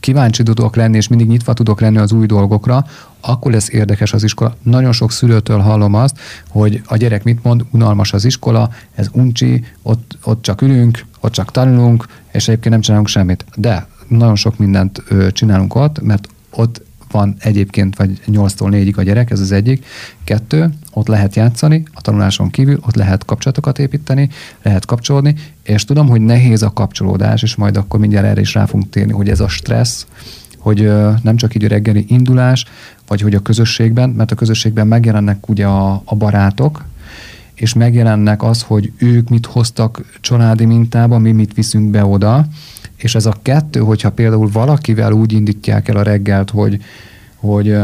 kíváncsi 0.00 0.42
tudok 0.42 0.76
lenni, 0.76 0.96
és 0.96 1.08
mindig 1.08 1.28
nyitva 1.28 1.52
tudok 1.52 1.80
lenni 1.80 1.96
az 1.96 2.12
új 2.12 2.26
dolgokra, 2.26 2.86
akkor 3.22 3.52
lesz 3.52 3.68
érdekes 3.68 4.12
az 4.12 4.22
iskola. 4.22 4.56
Nagyon 4.62 4.92
sok 4.92 5.12
szülőtől 5.12 5.58
hallom 5.58 5.94
azt, 5.94 6.18
hogy 6.48 6.82
a 6.84 6.96
gyerek 6.96 7.24
mit 7.24 7.42
mond, 7.42 7.64
unalmas 7.70 8.12
az 8.12 8.24
iskola, 8.24 8.70
ez 8.94 9.08
uncsi, 9.12 9.64
ott, 9.82 10.18
ott 10.24 10.42
csak 10.42 10.62
ülünk, 10.62 11.04
ott 11.20 11.32
csak 11.32 11.50
tanulunk, 11.50 12.06
és 12.32 12.48
egyébként 12.48 12.70
nem 12.74 12.80
csinálunk 12.80 13.08
semmit. 13.08 13.44
De 13.56 13.86
nagyon 14.08 14.36
sok 14.36 14.58
mindent 14.58 15.02
ö, 15.08 15.32
csinálunk 15.32 15.74
ott, 15.74 16.00
mert 16.00 16.28
ott 16.50 16.82
van 17.12 17.34
egyébként, 17.38 17.96
vagy 17.96 18.20
8-tól 18.26 18.70
4-ig 18.70 18.96
a 18.96 19.02
gyerek, 19.02 19.30
ez 19.30 19.40
az 19.40 19.52
egyik. 19.52 19.86
Kettő, 20.24 20.70
ott 20.92 21.06
lehet 21.06 21.36
játszani, 21.36 21.82
a 21.92 22.00
tanuláson 22.00 22.50
kívül, 22.50 22.78
ott 22.86 22.94
lehet 22.94 23.24
kapcsolatokat 23.24 23.78
építeni, 23.78 24.28
lehet 24.62 24.86
kapcsolódni, 24.86 25.34
és 25.62 25.84
tudom, 25.84 26.08
hogy 26.08 26.20
nehéz 26.20 26.62
a 26.62 26.72
kapcsolódás, 26.72 27.42
és 27.42 27.54
majd 27.54 27.76
akkor 27.76 28.00
mindjárt 28.00 28.26
erre 28.26 28.40
is 28.40 28.54
rá 28.54 28.66
fogunk 28.66 28.90
térni, 28.90 29.12
hogy 29.12 29.28
ez 29.28 29.40
a 29.40 29.48
stressz, 29.48 30.06
hogy 30.58 30.92
nem 31.22 31.36
csak 31.36 31.54
így 31.54 31.64
a 31.64 31.68
reggeli 31.68 32.04
indulás, 32.08 32.64
vagy 33.12 33.20
hogy 33.20 33.34
a 33.34 33.40
közösségben, 33.40 34.10
mert 34.10 34.30
a 34.30 34.34
közösségben 34.34 34.86
megjelennek 34.86 35.48
ugye 35.48 35.66
a, 35.66 36.02
a 36.04 36.14
barátok, 36.14 36.84
és 37.54 37.74
megjelennek 37.74 38.42
az, 38.42 38.62
hogy 38.62 38.92
ők 38.98 39.28
mit 39.28 39.46
hoztak 39.46 40.02
családi 40.20 40.64
mintába, 40.64 41.18
mi 41.18 41.32
mit 41.32 41.54
viszünk 41.54 41.90
be 41.90 42.04
oda, 42.04 42.46
és 42.96 43.14
ez 43.14 43.26
a 43.26 43.36
kettő, 43.42 43.80
hogyha 43.80 44.10
például 44.10 44.48
valakivel 44.52 45.12
úgy 45.12 45.32
indítják 45.32 45.88
el 45.88 45.96
a 45.96 46.02
reggelt, 46.02 46.50
hogy, 46.50 46.82
hogy 47.36 47.76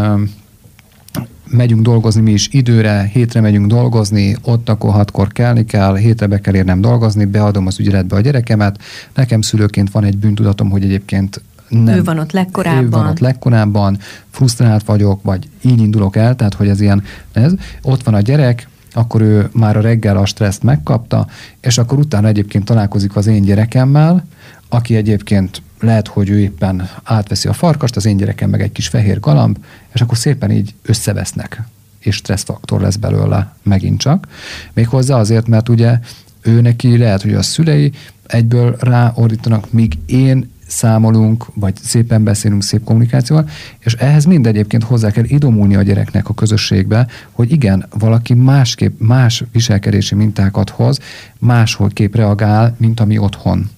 megyünk 1.51 1.83
dolgozni 1.83 2.21
mi 2.21 2.33
is 2.33 2.49
időre, 2.53 3.11
hétre 3.13 3.41
megyünk 3.41 3.67
dolgozni, 3.67 4.37
ott 4.43 4.69
akkor 4.69 4.91
hatkor 4.91 5.33
kelni 5.33 5.65
kell, 5.65 5.97
hétre 5.97 6.27
be 6.27 6.41
kell 6.41 6.55
érnem 6.55 6.81
dolgozni, 6.81 7.25
beadom 7.25 7.67
az 7.67 7.79
ügyeletbe 7.79 8.17
a 8.17 8.21
gyerekemet. 8.21 8.81
Nekem 9.15 9.41
szülőként 9.41 9.91
van 9.91 10.05
egy 10.05 10.19
bűntudatom, 10.19 10.71
hogy 10.71 10.85
egyébként 10.85 11.41
nem. 11.69 11.95
Ő 11.95 12.03
van 12.03 12.19
ott 12.19 12.33
legkorábban. 12.33 12.85
Ő 12.85 12.89
van 12.89 13.07
ott 13.07 13.19
legkorábban, 13.19 13.99
frusztrált 14.31 14.85
vagyok, 14.85 15.23
vagy 15.23 15.49
így 15.61 15.81
indulok 15.81 16.17
el, 16.17 16.37
tehát 16.37 16.55
hogy 16.55 16.69
ez 16.69 16.81
ilyen, 16.81 17.03
ez, 17.33 17.53
ott 17.83 18.03
van 18.03 18.15
a 18.15 18.21
gyerek, 18.21 18.69
akkor 18.93 19.21
ő 19.21 19.49
már 19.53 19.77
a 19.77 19.81
reggel 19.81 20.17
a 20.17 20.27
stresszt 20.27 20.63
megkapta, 20.63 21.27
és 21.61 21.79
akkor 21.79 21.99
utána 21.99 22.29
egyébként 22.29 22.65
találkozik 22.65 23.17
az 23.17 23.27
én 23.27 23.43
gyerekemmel, 23.43 24.25
aki 24.69 24.97
egyébként 24.97 25.63
lehet, 25.81 26.09
hogy 26.09 26.29
ő 26.29 26.39
éppen 26.39 26.89
átveszi 27.03 27.49
a 27.49 27.53
farkast, 27.53 27.97
az 27.97 28.07
én 28.07 28.17
gyerekem 28.17 28.51
meg 28.51 28.63
egy 28.63 28.73
kis 28.73 28.89
fehér 28.89 29.21
galamb, 29.21 29.59
és 29.95 30.01
akkor 30.01 30.17
szépen 30.17 30.51
így 30.51 30.75
összevesznek, 30.83 31.63
és 31.99 32.17
stresszfaktor 32.17 32.81
lesz 32.81 32.97
belőle 32.97 33.55
megint 33.63 34.01
csak. 34.01 34.29
Méghozzá 34.73 35.19
azért, 35.19 35.47
mert 35.47 35.69
ugye 35.69 35.99
ő 36.41 36.61
neki 36.61 36.99
lehet, 36.99 37.23
hogy 37.23 37.35
a 37.35 37.43
szülei 37.43 37.93
egyből 38.27 38.77
ráordítanak, 38.81 39.73
míg 39.73 39.99
én 40.07 40.51
számolunk, 40.69 41.47
vagy 41.55 41.75
szépen 41.83 42.25
beszélünk, 42.25 42.63
szép 42.63 42.85
kommunikációval, 42.85 43.49
és 43.79 43.95
ehhez 43.95 44.25
mind 44.25 44.47
egyébként 44.47 44.85
hozzá 44.85 45.11
kell 45.11 45.25
idomulni 45.25 45.77
a 45.77 45.83
gyereknek 45.83 46.29
a 46.29 46.35
közösségbe, 46.35 47.07
hogy 47.31 47.53
igen, 47.53 47.87
valaki 47.99 48.35
másképp, 48.35 49.01
más 49.01 49.45
viselkedési 49.53 50.15
mintákat 50.15 50.71
hoz, 50.71 50.99
máshol 51.39 51.89
kép 51.89 52.17
reagál, 52.17 52.75
mint 52.79 53.01
ami 53.01 53.19
otthon 53.19 53.71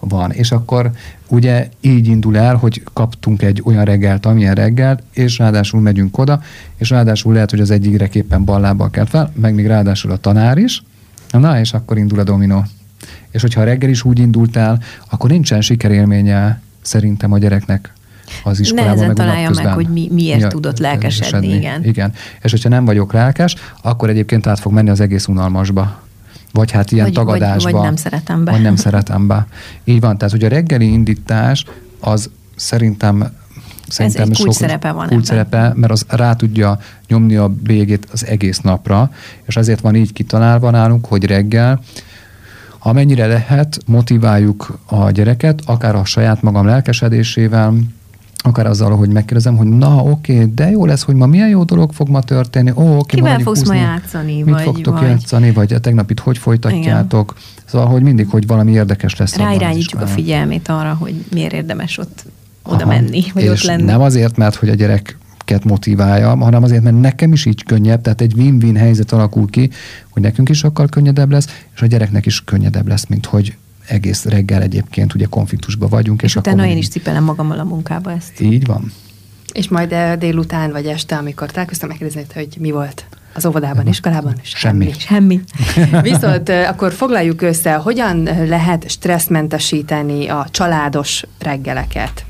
van. 0.00 0.30
És 0.30 0.52
akkor 0.52 0.90
ugye 1.28 1.68
így 1.80 2.06
indul 2.06 2.36
el, 2.36 2.56
hogy 2.56 2.82
kaptunk 2.92 3.42
egy 3.42 3.62
olyan 3.64 3.84
reggelt, 3.84 4.26
amilyen 4.26 4.54
reggelt, 4.54 5.02
és 5.12 5.38
ráadásul 5.38 5.80
megyünk 5.80 6.18
oda, 6.18 6.42
és 6.76 6.90
ráadásul 6.90 7.32
lehet, 7.32 7.50
hogy 7.50 7.60
az 7.60 7.70
egyik 7.70 7.92
gyerek 7.92 8.14
éppen 8.14 8.44
ballábbal 8.44 8.90
kelt 8.90 9.08
fel, 9.08 9.32
meg 9.40 9.54
még 9.54 9.66
ráadásul 9.66 10.10
a 10.10 10.16
tanár 10.16 10.58
is, 10.58 10.82
na, 11.30 11.60
és 11.60 11.72
akkor 11.72 11.98
indul 11.98 12.18
a 12.18 12.24
dominó. 12.24 12.64
És 13.30 13.40
hogyha 13.40 13.64
reggel 13.64 13.90
is 13.90 14.04
úgy 14.04 14.18
indult 14.18 14.56
el, 14.56 14.82
akkor 15.10 15.30
nincsen 15.30 15.60
sikerélménye 15.60 16.60
szerintem 16.82 17.32
a 17.32 17.38
gyereknek 17.38 17.92
az 18.42 18.60
iskolában. 18.60 18.90
Nehezen 18.90 19.06
meg 19.06 19.16
találja 19.16 19.50
meg, 19.54 19.66
hogy 19.66 19.88
mi, 19.88 20.08
miért 20.12 20.40
ja, 20.40 20.48
tudott 20.48 20.78
lelkesedni, 20.78 21.54
igen. 21.54 21.84
Igen. 21.84 22.12
És 22.42 22.50
hogyha 22.50 22.68
nem 22.68 22.84
vagyok 22.84 23.12
lelkes, 23.12 23.54
akkor 23.82 24.08
egyébként 24.08 24.46
át 24.46 24.58
fog 24.58 24.72
menni 24.72 24.90
az 24.90 25.00
egész 25.00 25.26
unalmasba 25.26 26.02
vagy 26.52 26.70
hát 26.70 26.92
ilyen 26.92 27.04
vagy, 27.04 27.14
tagadásba. 27.14 27.62
Vagy, 27.62 27.72
vagy 27.72 27.82
nem 27.82 27.96
szeretem 27.96 28.44
be. 28.44 28.50
Vagy 28.50 28.62
nem 28.62 28.76
szeretem 28.76 29.26
be. 29.26 29.46
Így 29.84 30.00
van, 30.00 30.18
tehát 30.18 30.32
hogy 30.32 30.44
a 30.44 30.48
reggeli 30.48 30.92
indítás 30.92 31.64
az 32.00 32.30
szerintem 32.56 33.32
Szerintem 33.88 34.22
Ez 34.22 34.28
egy 34.28 34.36
kulcs 34.36 34.54
szerepe 34.54 34.92
van 34.92 35.08
kulcs 35.08 35.26
szerepe, 35.26 35.72
mert 35.74 35.92
az 35.92 36.04
rá 36.08 36.34
tudja 36.34 36.78
nyomni 37.06 37.36
a 37.36 37.48
bélyegét 37.48 38.08
az 38.12 38.26
egész 38.26 38.58
napra, 38.58 39.10
és 39.44 39.56
azért 39.56 39.80
van 39.80 39.94
így 39.94 40.12
kitalálva 40.12 40.70
nálunk, 40.70 41.06
hogy 41.06 41.24
reggel 41.24 41.80
amennyire 42.86 43.26
lehet, 43.26 43.78
motiváljuk 43.86 44.78
a 44.86 45.10
gyereket, 45.10 45.60
akár 45.66 45.94
a 45.94 46.04
saját 46.04 46.42
magam 46.42 46.66
lelkesedésével, 46.66 47.74
akár 48.36 48.66
azzal, 48.66 48.96
hogy 48.96 49.08
megkérdezem, 49.08 49.56
hogy 49.56 49.66
na 49.66 49.96
oké, 49.96 50.34
okay, 50.34 50.50
de 50.54 50.70
jó 50.70 50.86
lesz, 50.86 51.02
hogy 51.02 51.14
ma 51.14 51.26
milyen 51.26 51.48
jó 51.48 51.62
dolog 51.64 51.92
fog 51.92 52.08
ma 52.08 52.22
történni, 52.22 52.70
ó, 52.70 52.82
oké, 52.82 52.88
okay, 52.90 53.04
Kivel 53.06 53.38
fogsz 53.38 53.68
ma 53.68 53.74
játszani? 53.74 54.42
Mit 54.42 54.54
vagy, 54.54 54.62
fogtok 54.62 54.98
vagy... 54.98 55.08
játszani, 55.08 55.52
vagy 55.52 55.72
a 55.72 55.78
tegnap 55.78 56.10
itt 56.10 56.18
hogy 56.18 56.38
folytatjátok? 56.38 57.34
Igen. 57.36 57.64
Szóval, 57.64 57.86
hogy 57.86 58.02
mindig, 58.02 58.28
hogy 58.28 58.46
valami 58.46 58.72
érdekes 58.72 59.16
lesz. 59.16 59.36
Ráirányítjuk 59.36 60.02
a 60.02 60.06
figyelmét 60.06 60.68
arra, 60.68 60.96
hogy 61.00 61.24
miért 61.32 61.52
érdemes 61.52 61.98
ott 61.98 62.24
oda 62.62 62.76
Aha. 62.76 62.86
menni, 62.86 63.24
vagy 63.34 63.42
és 63.42 63.50
ott 63.50 63.62
lenni. 63.62 63.82
nem 63.82 64.00
azért, 64.00 64.36
mert 64.36 64.54
hogy 64.54 64.68
a 64.68 64.74
gyerek 64.74 65.18
motiválja, 65.64 66.36
hanem 66.36 66.62
azért, 66.62 66.82
mert 66.82 67.00
nekem 67.00 67.32
is 67.32 67.44
így 67.44 67.64
könnyebb, 67.64 68.00
tehát 68.00 68.20
egy 68.20 68.34
win-win 68.36 68.76
helyzet 68.76 69.12
alakul 69.12 69.50
ki, 69.50 69.70
hogy 70.10 70.22
nekünk 70.22 70.48
is 70.48 70.58
sokkal 70.58 70.88
könnyedebb 70.88 71.30
lesz, 71.30 71.64
és 71.74 71.82
a 71.82 71.86
gyereknek 71.86 72.26
is 72.26 72.44
könnyedebb 72.44 72.88
lesz, 72.88 73.06
mint 73.06 73.26
hogy 73.26 73.56
egész 73.86 74.24
reggel 74.24 74.62
egyébként 74.62 75.14
ugye 75.14 75.26
konfliktusban 75.30 75.88
vagyunk. 75.88 76.22
És, 76.22 76.28
és 76.28 76.36
utána 76.36 76.56
akkor 76.56 76.72
én 76.72 76.78
is 76.78 76.88
cipelem 76.88 77.24
magammal 77.24 77.58
a 77.58 77.64
munkába 77.64 78.12
ezt. 78.12 78.40
Így 78.40 78.66
van. 78.66 78.92
És 79.52 79.68
majd 79.68 79.92
eh, 79.92 80.16
délután 80.16 80.70
vagy 80.70 80.86
este, 80.86 81.16
amikor 81.16 81.50
találkoztam, 81.50 81.88
megkérdeznéd, 81.88 82.32
hogy 82.32 82.56
mi 82.58 82.70
volt 82.70 83.04
az 83.34 83.46
óvodában, 83.46 83.86
iskolában? 83.86 84.34
Semmi. 84.42 84.92
Semmi. 84.98 85.40
Viszont 86.02 86.48
eh, 86.48 86.68
akkor 86.68 86.92
foglaljuk 86.92 87.42
össze, 87.42 87.74
hogyan 87.74 88.22
lehet 88.48 88.90
stresszmentesíteni 88.90 90.28
a 90.28 90.46
családos 90.50 91.24
reggeleket? 91.38 92.24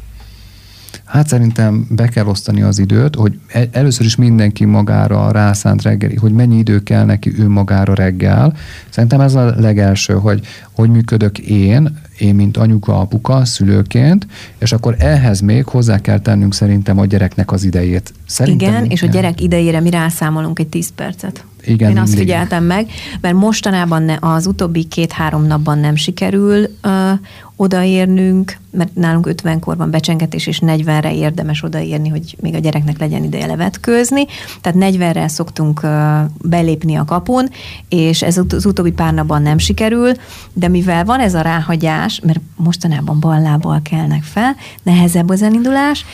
Hát 1.05 1.29
szerintem 1.29 1.87
be 1.91 2.09
kell 2.09 2.27
osztani 2.27 2.63
az 2.63 2.79
időt, 2.79 3.15
hogy 3.15 3.39
e- 3.47 3.69
először 3.73 4.07
is 4.07 4.17
mindenki 4.17 4.65
magára 4.65 5.31
rászánt 5.31 5.83
reggeli, 5.83 6.15
hogy 6.15 6.33
mennyi 6.33 6.59
idő 6.59 6.83
kell 6.83 7.05
neki 7.05 7.33
ő 7.39 7.49
magára 7.49 7.95
reggel. 7.95 8.57
Szerintem 8.89 9.21
ez 9.21 9.35
a 9.35 9.55
legelső, 9.57 10.15
hogy 10.15 10.47
hogy 10.73 10.91
működök 10.91 11.39
én, 11.39 11.99
én, 12.19 12.35
mint 12.35 12.57
anyuka, 12.57 13.01
apuka, 13.01 13.45
szülőként, 13.45 14.27
és 14.59 14.73
akkor 14.73 14.95
ehhez 14.99 15.41
még 15.41 15.65
hozzá 15.65 16.01
kell 16.01 16.19
tennünk 16.19 16.55
szerintem 16.55 16.99
a 16.99 17.07
gyereknek 17.07 17.53
az 17.53 17.65
idejét. 17.65 18.13
Szerintem 18.27 18.69
igen, 18.69 18.85
és 18.85 19.03
a 19.03 19.07
gyerek 19.07 19.41
idejére 19.41 19.81
mi 19.81 19.91
rászámolunk 19.91 20.59
egy 20.59 20.69
10 20.69 20.91
percet. 20.95 21.45
Igen, 21.67 21.91
Én 21.91 21.99
azt 21.99 22.15
figyeltem 22.15 22.65
meg, 22.65 22.91
mert 23.21 23.35
mostanában 23.35 24.03
ne, 24.03 24.17
az 24.21 24.47
utóbbi 24.47 24.85
két-három 24.85 25.47
napban 25.47 25.79
nem 25.79 25.97
sikerül 25.97 26.67
uh, 26.85 26.93
odaérnünk, 27.57 28.57
mert 28.71 28.95
nálunk 28.95 29.29
50-kor 29.31 29.77
van 29.77 29.91
becsengetés, 29.91 30.47
és 30.47 30.61
40-re 30.67 31.15
érdemes 31.15 31.63
odaérni, 31.63 32.09
hogy 32.09 32.37
még 32.41 32.55
a 32.55 32.59
gyereknek 32.59 32.99
legyen 32.99 33.25
ideje 33.25 33.47
levetkőzni. 33.47 34.27
Tehát 34.61 34.95
40-re 34.95 35.29
szoktunk 35.29 35.81
uh, 35.83 35.91
belépni 36.43 36.95
a 36.95 37.05
kapun, 37.05 37.49
és 37.89 38.23
ez 38.23 38.39
az 38.49 38.67
utóbbi 38.67 38.93
pár 38.93 39.15
napban 39.15 39.43
nem 39.43 39.59
sikerül, 39.59 40.13
de 40.53 40.69
mivel 40.69 41.05
van 41.05 41.21
ez 41.21 41.35
a 41.35 41.41
ráhagyás, 41.41 42.21
mert 42.25 42.41
mostanában 42.57 43.21
ballából 43.21 43.81
kelnek 43.83 44.23
fel, 44.23 44.57
nehezebb 44.83 45.29
az 45.29 45.43
elindulás, 45.43 46.05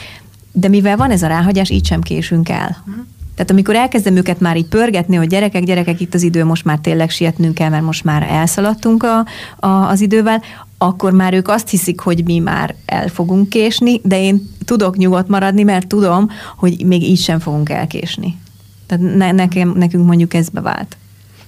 de 0.51 0.67
mivel 0.67 0.97
van 0.97 1.11
ez 1.11 1.21
a 1.21 1.27
ráhagyás, 1.27 1.69
így 1.69 1.85
sem 1.85 2.01
késünk 2.01 2.49
el. 2.49 2.77
Uh-huh. 2.87 3.05
Tehát 3.41 3.55
amikor 3.55 3.75
elkezdem 3.75 4.15
őket 4.15 4.39
már 4.39 4.57
így 4.57 4.65
pörgetni, 4.65 5.15
hogy 5.15 5.27
gyerekek, 5.27 5.63
gyerekek, 5.63 5.99
itt 6.01 6.13
az 6.13 6.23
idő, 6.23 6.45
most 6.45 6.65
már 6.65 6.79
tényleg 6.79 7.09
sietnünk 7.09 7.53
kell, 7.53 7.69
mert 7.69 7.83
most 7.83 8.03
már 8.03 8.23
elszaladtunk 8.23 9.03
a, 9.03 9.25
a, 9.67 9.67
az 9.67 10.01
idővel, 10.01 10.41
akkor 10.77 11.11
már 11.11 11.33
ők 11.33 11.47
azt 11.47 11.69
hiszik, 11.69 11.99
hogy 11.99 12.23
mi 12.25 12.39
már 12.39 12.75
el 12.85 13.07
fogunk 13.07 13.49
késni, 13.49 14.01
de 14.03 14.21
én 14.21 14.49
tudok 14.65 14.97
nyugodt 14.97 15.27
maradni, 15.27 15.63
mert 15.63 15.87
tudom, 15.87 16.29
hogy 16.57 16.85
még 16.85 17.03
így 17.03 17.19
sem 17.19 17.39
fogunk 17.39 17.69
elkésni. 17.69 18.37
Tehát 18.87 19.15
ne, 19.15 19.31
nekem, 19.31 19.73
nekünk 19.77 20.05
mondjuk 20.05 20.33
ez 20.33 20.49
bevált. 20.49 20.97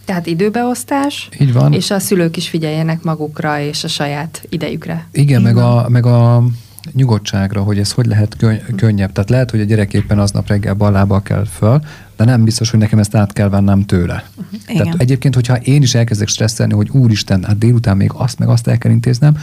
Tehát 0.05 0.27
időbeosztás, 0.27 1.29
Így 1.39 1.53
van. 1.53 1.73
és 1.73 1.91
a 1.91 1.99
szülők 1.99 2.37
is 2.37 2.49
figyeljenek 2.49 3.03
magukra 3.03 3.59
és 3.59 3.83
a 3.83 3.87
saját 3.87 4.43
idejükre. 4.49 5.07
Igen, 5.11 5.41
meg 5.41 5.57
a, 5.57 5.85
meg 5.89 6.05
a 6.05 6.43
nyugodtságra, 6.91 7.61
hogy 7.61 7.79
ez 7.79 7.91
hogy 7.91 8.05
lehet 8.05 8.37
könnyebb. 8.75 9.11
Tehát 9.11 9.29
lehet, 9.29 9.51
hogy 9.51 9.59
a 9.59 9.63
gyerek 9.63 9.93
éppen 9.93 10.19
aznap 10.19 10.47
reggel 10.47 10.73
ballába 10.73 11.19
kell 11.19 11.45
föl, 11.45 11.81
de 12.15 12.23
nem 12.23 12.43
biztos, 12.43 12.69
hogy 12.69 12.79
nekem 12.79 12.99
ezt 12.99 13.15
át 13.15 13.33
kell 13.33 13.49
vennem 13.49 13.85
tőle. 13.85 14.23
Uh-huh. 14.35 14.77
Tehát 14.77 15.01
egyébként, 15.01 15.35
hogyha 15.35 15.55
én 15.55 15.81
is 15.81 15.95
elkezdek 15.95 16.27
stresszelni, 16.27 16.73
hogy 16.73 16.89
úristen, 16.89 17.43
hát 17.43 17.57
délután 17.57 17.97
még 17.97 18.11
azt 18.13 18.39
meg 18.39 18.47
azt 18.47 18.67
el 18.67 18.77
kell 18.77 18.91
intéznem, 18.91 19.37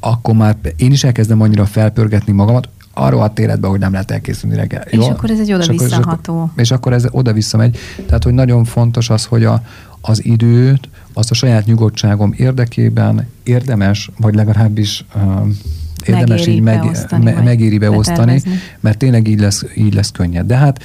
akkor 0.00 0.34
már 0.34 0.56
én 0.76 0.92
is 0.92 1.04
elkezdem 1.04 1.40
annyira 1.40 1.66
felpörgetni 1.66 2.32
magamat, 2.32 2.68
arról 2.98 3.22
a 3.22 3.32
életben, 3.36 3.70
hogy 3.70 3.78
nem 3.78 3.92
lehet 3.92 4.10
elkészülni 4.10 4.56
reggel. 4.56 4.82
És 4.82 4.98
Jó? 4.98 5.08
akkor 5.08 5.30
ez 5.30 5.40
egy 5.40 5.52
oda-visszaható. 5.52 6.50
És, 6.54 6.62
és, 6.62 6.70
akkor 6.70 6.92
ez 6.92 7.04
oda-vissza 7.10 7.56
megy. 7.56 7.78
Tehát, 8.06 8.24
hogy 8.24 8.32
nagyon 8.32 8.64
fontos 8.64 9.10
az, 9.10 9.24
hogy 9.24 9.44
a, 9.44 9.62
az 10.00 10.24
időt, 10.24 10.88
azt 11.12 11.30
a 11.30 11.34
saját 11.34 11.66
nyugodtságom 11.66 12.34
érdekében 12.36 13.28
érdemes, 13.42 14.10
vagy 14.18 14.34
legalábbis 14.34 15.04
uh, 15.14 15.22
érdemes 16.06 16.38
megéri 16.38 16.52
így 16.52 16.62
meg, 16.62 16.80
beosztani, 16.80 17.24
me, 17.24 17.40
megéri 17.42 17.78
beosztani, 17.78 18.42
mert 18.80 18.98
tényleg 18.98 19.28
így 19.28 19.40
lesz, 19.40 19.64
így 19.76 19.94
lesz 19.94 20.10
könnyed. 20.10 20.46
De 20.46 20.56
hát 20.56 20.84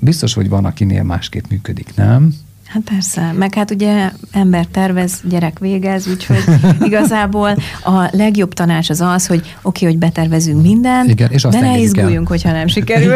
biztos, 0.00 0.34
hogy 0.34 0.48
van, 0.48 0.64
akinél 0.64 1.02
másképp 1.02 1.44
működik, 1.48 1.92
nem? 1.94 2.34
Hát 2.72 2.82
persze, 2.82 3.32
meg 3.32 3.54
hát 3.54 3.70
ugye 3.70 4.10
ember 4.30 4.66
tervez, 4.66 5.20
gyerek 5.28 5.58
végez, 5.58 6.08
úgyhogy 6.08 6.44
igazából 6.88 7.56
a 7.84 8.08
legjobb 8.10 8.52
tanács 8.52 8.90
az 8.90 9.00
az, 9.00 9.26
hogy 9.26 9.38
oké, 9.38 9.54
okay, 9.62 9.88
hogy 9.88 9.98
betervezünk 9.98 10.62
mindent, 10.62 11.10
Igen, 11.10 11.30
és 11.30 11.42
de 11.42 11.60
ne 11.60 11.78
izguljunk, 11.78 12.14
el. 12.14 12.26
hogyha 12.26 12.52
nem 12.52 12.66
sikerül. 12.66 13.14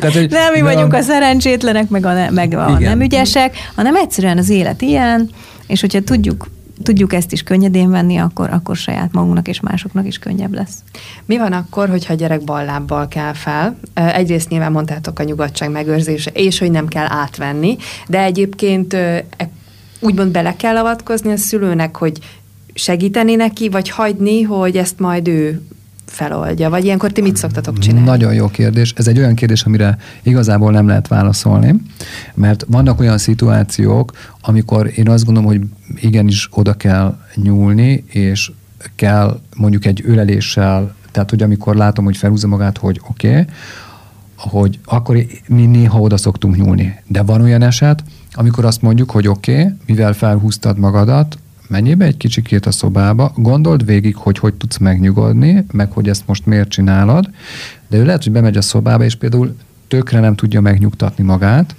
Tehát, 0.00 0.12
hogy 0.12 0.30
nem 0.44 0.52
mi 0.52 0.60
vagyunk 0.60 0.92
a... 0.92 0.96
a 0.96 1.02
szerencsétlenek, 1.02 1.88
meg 1.88 2.06
a, 2.06 2.30
meg 2.30 2.54
a 2.54 2.78
nem 2.78 3.00
ügyesek, 3.00 3.56
hanem 3.74 3.94
egyszerűen 3.96 4.38
az 4.38 4.48
élet 4.48 4.82
ilyen, 4.82 5.30
és 5.66 5.80
hogyha 5.80 6.00
tudjuk 6.00 6.46
tudjuk 6.82 7.12
ezt 7.12 7.32
is 7.32 7.42
könnyedén 7.42 7.90
venni, 7.90 8.16
akkor, 8.16 8.50
akkor 8.50 8.76
saját 8.76 9.12
magunknak 9.12 9.48
és 9.48 9.60
másoknak 9.60 10.06
is 10.06 10.18
könnyebb 10.18 10.54
lesz. 10.54 10.82
Mi 11.24 11.38
van 11.38 11.52
akkor, 11.52 11.88
hogyha 11.88 12.12
a 12.12 12.16
gyerek 12.16 12.44
ballábbal 12.44 13.08
kell 13.08 13.32
fel? 13.32 13.78
Egyrészt 13.94 14.48
nyilván 14.48 14.72
mondtátok 14.72 15.18
a 15.18 15.22
nyugodtság 15.22 15.70
megőrzése, 15.70 16.30
és 16.30 16.58
hogy 16.58 16.70
nem 16.70 16.88
kell 16.88 17.06
átvenni, 17.08 17.76
de 18.08 18.22
egyébként 18.22 18.94
e, 18.94 19.24
úgymond 20.00 20.30
bele 20.30 20.56
kell 20.56 20.76
avatkozni 20.76 21.32
a 21.32 21.36
szülőnek, 21.36 21.96
hogy 21.96 22.18
segíteni 22.74 23.34
neki, 23.34 23.68
vagy 23.68 23.88
hagyni, 23.88 24.42
hogy 24.42 24.76
ezt 24.76 24.98
majd 24.98 25.28
ő 25.28 25.62
feloldja? 26.14 26.70
Vagy 26.70 26.84
ilyenkor 26.84 27.12
ti 27.12 27.20
mit 27.20 27.36
szoktatok 27.36 27.78
csinálni? 27.78 28.06
Nagyon 28.06 28.34
jó 28.34 28.48
kérdés. 28.48 28.92
Ez 28.96 29.06
egy 29.06 29.18
olyan 29.18 29.34
kérdés, 29.34 29.62
amire 29.62 29.98
igazából 30.22 30.72
nem 30.72 30.86
lehet 30.86 31.08
válaszolni, 31.08 31.74
mert 32.34 32.64
vannak 32.68 33.00
olyan 33.00 33.18
szituációk, 33.18 34.12
amikor 34.40 34.90
én 34.96 35.08
azt 35.08 35.24
gondolom, 35.24 35.48
hogy 35.48 35.60
igenis 36.00 36.48
oda 36.50 36.74
kell 36.74 37.18
nyúlni, 37.34 38.04
és 38.08 38.50
kell 38.94 39.40
mondjuk 39.56 39.84
egy 39.84 40.02
öleléssel, 40.06 40.94
tehát 41.10 41.30
hogy 41.30 41.42
amikor 41.42 41.76
látom, 41.76 42.04
hogy 42.04 42.16
felhúzza 42.16 42.46
magát, 42.46 42.78
hogy 42.78 43.00
oké, 43.08 43.28
okay, 43.28 43.44
hogy 44.36 44.78
akkor 44.84 45.16
mi 45.48 45.66
néha 45.66 46.00
oda 46.00 46.16
szoktunk 46.16 46.56
nyúlni. 46.56 47.00
De 47.06 47.22
van 47.22 47.40
olyan 47.40 47.62
eset, 47.62 48.04
amikor 48.32 48.64
azt 48.64 48.82
mondjuk, 48.82 49.10
hogy 49.10 49.28
oké, 49.28 49.60
okay, 49.60 49.72
mivel 49.86 50.12
felhúztad 50.12 50.78
magadat, 50.78 51.38
menjél 51.68 51.96
be 51.96 52.04
egy 52.04 52.16
kicsikét 52.16 52.66
a 52.66 52.70
szobába, 52.70 53.32
gondold 53.36 53.84
végig, 53.84 54.16
hogy 54.16 54.38
hogy 54.38 54.54
tudsz 54.54 54.76
megnyugodni, 54.76 55.64
meg 55.72 55.92
hogy 55.92 56.08
ezt 56.08 56.26
most 56.26 56.46
miért 56.46 56.68
csinálod, 56.68 57.30
de 57.88 57.96
ő 57.96 58.04
lehet, 58.04 58.22
hogy 58.22 58.32
bemegy 58.32 58.56
a 58.56 58.62
szobába, 58.62 59.04
és 59.04 59.14
például 59.14 59.56
tökre 59.88 60.20
nem 60.20 60.34
tudja 60.34 60.60
megnyugtatni 60.60 61.24
magát, 61.24 61.74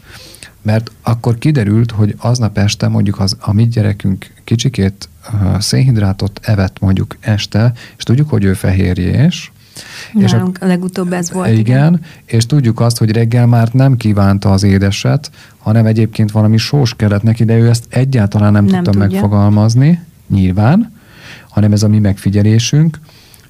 mert 0.61 0.91
akkor 1.01 1.37
kiderült, 1.37 1.91
hogy 1.91 2.15
aznap 2.17 2.57
este 2.57 2.87
mondjuk 2.87 3.19
az, 3.19 3.37
a 3.39 3.53
mi 3.53 3.67
gyerekünk 3.67 4.31
kicsikét 4.43 5.09
uh, 5.33 5.59
szénhidrátot 5.59 6.39
evett 6.43 6.79
mondjuk 6.79 7.17
este, 7.19 7.73
és 7.97 8.03
tudjuk, 8.03 8.29
hogy 8.29 8.43
ő 8.43 8.53
fehérjés, 8.53 9.51
Nálunk 10.13 10.57
és 10.57 10.63
a, 10.63 10.67
legutóbb 10.67 11.13
ez 11.13 11.31
volt. 11.31 11.49
Igen, 11.49 11.59
igen, 11.59 12.01
és 12.25 12.45
tudjuk 12.45 12.79
azt, 12.79 12.97
hogy 12.97 13.11
reggel 13.11 13.45
már 13.45 13.69
nem 13.71 13.97
kívánta 13.97 14.51
az 14.51 14.63
édeset, 14.63 15.31
hanem 15.57 15.85
egyébként 15.85 16.31
valami 16.31 16.57
sós 16.57 16.93
kellett 16.95 17.23
neki, 17.23 17.43
de 17.43 17.57
ő 17.57 17.69
ezt 17.69 17.85
egyáltalán 17.89 18.51
nem, 18.51 18.65
nem 18.65 18.83
tudta 18.83 18.99
tudja. 18.99 19.07
megfogalmazni, 19.07 20.01
nyilván, 20.27 20.93
hanem 21.49 21.71
ez 21.71 21.83
a 21.83 21.87
mi 21.87 21.99
megfigyelésünk, 21.99 22.99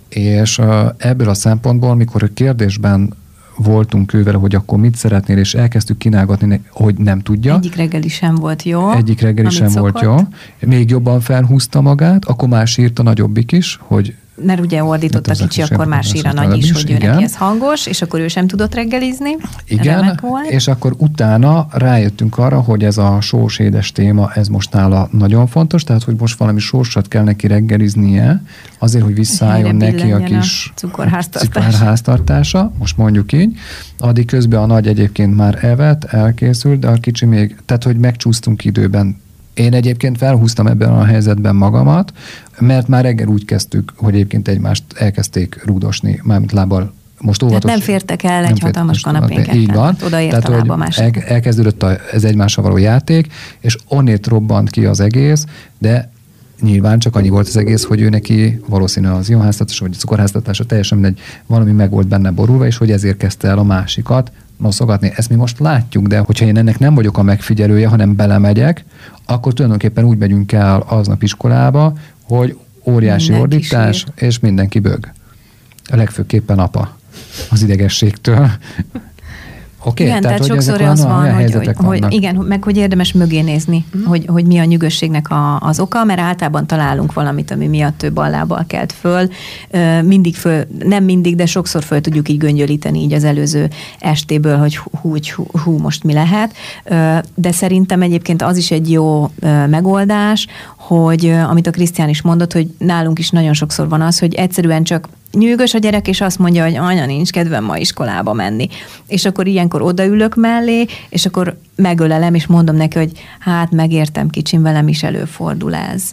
és 0.09 0.61
ebből 0.97 1.29
a 1.29 1.33
szempontból, 1.33 1.95
mikor 1.95 2.23
a 2.23 2.27
kérdésben 2.33 3.13
voltunk 3.57 4.13
ővel, 4.13 4.33
hogy 4.33 4.55
akkor 4.55 4.79
mit 4.79 4.95
szeretnél, 4.95 5.37
és 5.37 5.53
elkezdtük 5.53 5.97
kínálgatni, 5.97 6.61
hogy 6.69 6.95
nem 6.95 7.19
tudja. 7.19 7.55
Egyik 7.55 7.75
reggeli 7.75 8.07
sem 8.07 8.35
volt 8.35 8.63
jó. 8.63 8.91
Egyik 8.91 9.21
reggeli 9.21 9.49
sem 9.49 9.67
szokott. 9.69 10.01
volt 10.01 10.03
jó. 10.03 10.27
Még 10.67 10.89
jobban 10.89 11.19
felhúzta 11.19 11.81
magát, 11.81 12.25
akkor 12.25 12.49
más 12.49 12.77
írt 12.77 12.99
a 12.99 13.03
nagyobbik 13.03 13.51
is, 13.51 13.79
hogy 13.81 14.15
mert 14.35 14.59
ugye 14.59 14.83
ordított 14.83 15.27
hát 15.27 15.39
a 15.39 15.43
kicsi, 15.43 15.61
akkor 15.61 15.85
már 15.85 16.03
sír 16.03 16.27
a 16.27 16.33
nagy 16.33 16.57
is, 16.57 16.71
hogy 16.71 16.91
ő 16.91 16.97
neki 16.97 17.23
ez 17.23 17.35
hangos, 17.35 17.85
és 17.85 18.01
akkor 18.01 18.19
ő 18.19 18.27
sem 18.27 18.47
tudott 18.47 18.73
reggelizni. 18.73 19.35
Igen, 19.67 20.19
és 20.49 20.67
akkor 20.67 20.95
utána 20.97 21.67
rájöttünk 21.71 22.37
arra, 22.37 22.59
hogy 22.59 22.83
ez 22.83 22.97
a 22.97 23.21
sós 23.21 23.59
édes 23.59 23.91
téma, 23.91 24.31
ez 24.33 24.47
most 24.47 24.71
nála 24.71 25.09
nagyon 25.11 25.47
fontos, 25.47 25.83
tehát 25.83 26.03
hogy 26.03 26.15
most 26.19 26.37
valami 26.37 26.59
sósat 26.59 27.07
kell 27.07 27.23
neki 27.23 27.47
reggeliznie, 27.47 28.41
azért, 28.79 29.03
hogy 29.03 29.13
visszaálljon 29.13 29.75
neki 29.75 30.11
a 30.11 30.23
kis 30.23 30.71
a 30.75 30.79
cukorháztartása. 30.79 31.61
cukorháztartása, 31.61 32.71
most 32.79 32.97
mondjuk 32.97 33.31
így. 33.31 33.57
Addig 33.97 34.25
közben 34.25 34.59
a 34.59 34.65
nagy 34.65 34.87
egyébként 34.87 35.35
már 35.35 35.63
evett, 35.63 36.03
elkészült, 36.03 36.79
de 36.79 36.87
a 36.87 36.93
kicsi 36.93 37.25
még, 37.25 37.55
tehát 37.65 37.83
hogy 37.83 37.97
megcsúsztunk 37.97 38.65
időben 38.65 39.23
én 39.55 39.73
egyébként 39.73 40.17
felhúztam 40.17 40.67
ebben 40.67 40.89
a 40.89 41.03
helyzetben 41.03 41.55
magamat, 41.55 42.13
mert 42.59 42.87
már 42.87 43.03
reggel 43.03 43.27
úgy 43.27 43.45
kezdtük, 43.45 43.93
hogy 43.95 44.13
egyébként 44.13 44.47
egymást 44.47 44.83
elkezdték 44.95 45.61
rúdosni, 45.65 46.19
mármint 46.23 46.51
lábbal 46.51 46.93
most 47.19 47.43
óvatos. 47.43 47.61
Tehát 47.61 47.77
nem 47.77 47.87
fértek 47.87 48.23
el 48.23 48.45
egy 48.45 48.59
hatalmas 48.59 49.01
kanapén 49.01 49.45
Így 49.53 49.73
van. 49.73 49.95
Odaért 50.03 50.41
Tehát, 50.41 50.69
a 50.69 50.75
másik. 50.75 51.15
El, 51.15 51.23
elkezdődött 51.23 51.83
a, 51.83 51.97
ez 52.11 52.23
egymásra 52.23 52.61
való 52.61 52.77
játék, 52.77 53.33
és 53.59 53.77
onnét 53.87 54.27
robbant 54.27 54.69
ki 54.69 54.85
az 54.85 54.99
egész, 54.99 55.45
de 55.77 56.11
nyilván 56.61 56.99
csak 56.99 57.15
annyi 57.15 57.29
volt 57.29 57.47
az 57.47 57.57
egész, 57.57 57.83
hogy 57.83 58.01
ő 58.01 58.09
neki 58.09 58.59
valószínűleg 58.67 59.15
az 59.15 59.29
ionháztatása 59.29 59.85
vagy 59.85 59.93
a 59.95 59.99
cukorháztatása 59.99 60.65
teljesen 60.65 60.97
mindegy, 60.97 61.19
valami 61.45 61.71
meg 61.71 61.89
volt 61.89 62.07
benne 62.07 62.31
borulva, 62.31 62.65
és 62.65 62.77
hogy 62.77 62.91
ezért 62.91 63.17
kezdte 63.17 63.47
el 63.47 63.57
a 63.57 63.63
másikat 63.63 64.31
noszogatni. 64.57 65.11
Ezt 65.15 65.29
mi 65.29 65.35
most 65.35 65.59
látjuk, 65.59 66.07
de 66.07 66.19
hogyha 66.19 66.45
én 66.45 66.57
ennek 66.57 66.79
nem 66.79 66.95
vagyok 66.95 67.17
a 67.17 67.23
megfigyelője, 67.23 67.87
hanem 67.87 68.15
belemegyek, 68.15 68.85
akkor 69.25 69.53
tulajdonképpen 69.53 70.03
úgy 70.03 70.17
megyünk 70.17 70.51
el 70.51 70.83
aznap 70.87 71.23
iskolába, 71.23 71.93
hogy 72.23 72.57
óriási 72.83 73.31
mindenki 73.31 73.55
ordítás, 73.55 73.97
sír. 73.97 74.27
és 74.27 74.39
mindenki 74.39 74.79
bög. 74.79 75.11
A 75.89 75.95
legfőképpen 75.95 76.59
apa 76.59 76.97
az 77.49 77.63
idegességtől. 77.63 78.51
Okay, 79.87 80.05
igen, 80.05 80.21
tehát, 80.21 80.37
tehát 80.37 80.53
sokszor 80.53 80.81
az 80.81 81.03
van, 81.03 81.33
hogy, 81.33 81.53
hogy, 81.53 81.69
hogy, 81.75 82.13
igen, 82.13 82.35
meg 82.35 82.63
hogy 82.63 82.77
érdemes 82.77 83.13
mögé 83.13 83.41
nézni, 83.41 83.85
mm. 83.97 84.03
hogy, 84.03 84.25
hogy 84.27 84.45
mi 84.45 84.57
a 84.57 84.63
nyugösségnek 84.63 85.29
a, 85.29 85.59
az 85.59 85.79
oka, 85.79 86.03
mert 86.03 86.19
általában 86.19 86.67
találunk 86.67 87.13
valamit, 87.13 87.51
ami 87.51 87.67
miatt 87.67 87.97
több 87.97 88.17
allábbal 88.17 88.63
kelt 88.67 88.91
föl. 88.91 89.29
Mindig 90.03 90.35
föl, 90.35 90.63
nem 90.79 91.03
mindig, 91.03 91.35
de 91.35 91.45
sokszor 91.45 91.83
föl 91.83 92.01
tudjuk 92.01 92.29
így 92.29 92.37
göngyölíteni 92.37 92.99
így 92.99 93.13
az 93.13 93.23
előző 93.23 93.69
estéből, 93.99 94.57
hogy 94.57 94.77
hú, 94.77 94.89
hú, 95.35 95.45
hú 95.63 95.77
most 95.77 96.03
mi 96.03 96.13
lehet. 96.13 96.55
De 97.35 97.51
szerintem 97.51 98.01
egyébként 98.01 98.41
az 98.41 98.57
is 98.57 98.71
egy 98.71 98.91
jó 98.91 99.29
megoldás, 99.69 100.47
hogy 100.75 101.25
amit 101.49 101.67
a 101.67 101.71
Krisztián 101.71 102.09
is 102.09 102.21
mondott, 102.21 102.53
hogy 102.53 102.67
nálunk 102.77 103.19
is 103.19 103.29
nagyon 103.29 103.53
sokszor 103.53 103.89
van 103.89 104.01
az, 104.01 104.19
hogy 104.19 104.33
egyszerűen 104.33 104.83
csak 104.83 105.09
nyűgös 105.35 105.73
a 105.73 105.77
gyerek, 105.77 106.07
és 106.07 106.21
azt 106.21 106.39
mondja, 106.39 106.63
hogy 106.63 106.75
anya, 106.75 107.05
nincs 107.05 107.29
kedvem 107.29 107.63
ma 107.63 107.77
iskolába 107.77 108.33
menni. 108.33 108.67
És 109.07 109.25
akkor 109.25 109.47
ilyenkor 109.47 109.81
odaülök 109.81 110.35
mellé, 110.35 110.85
és 111.09 111.25
akkor 111.25 111.57
megölelem, 111.75 112.33
és 112.33 112.47
mondom 112.47 112.75
neki, 112.75 112.97
hogy 112.97 113.11
hát 113.39 113.71
megértem 113.71 114.29
kicsim, 114.29 114.61
velem 114.61 114.87
is 114.87 115.03
előfordul 115.03 115.75
ez. 115.75 116.03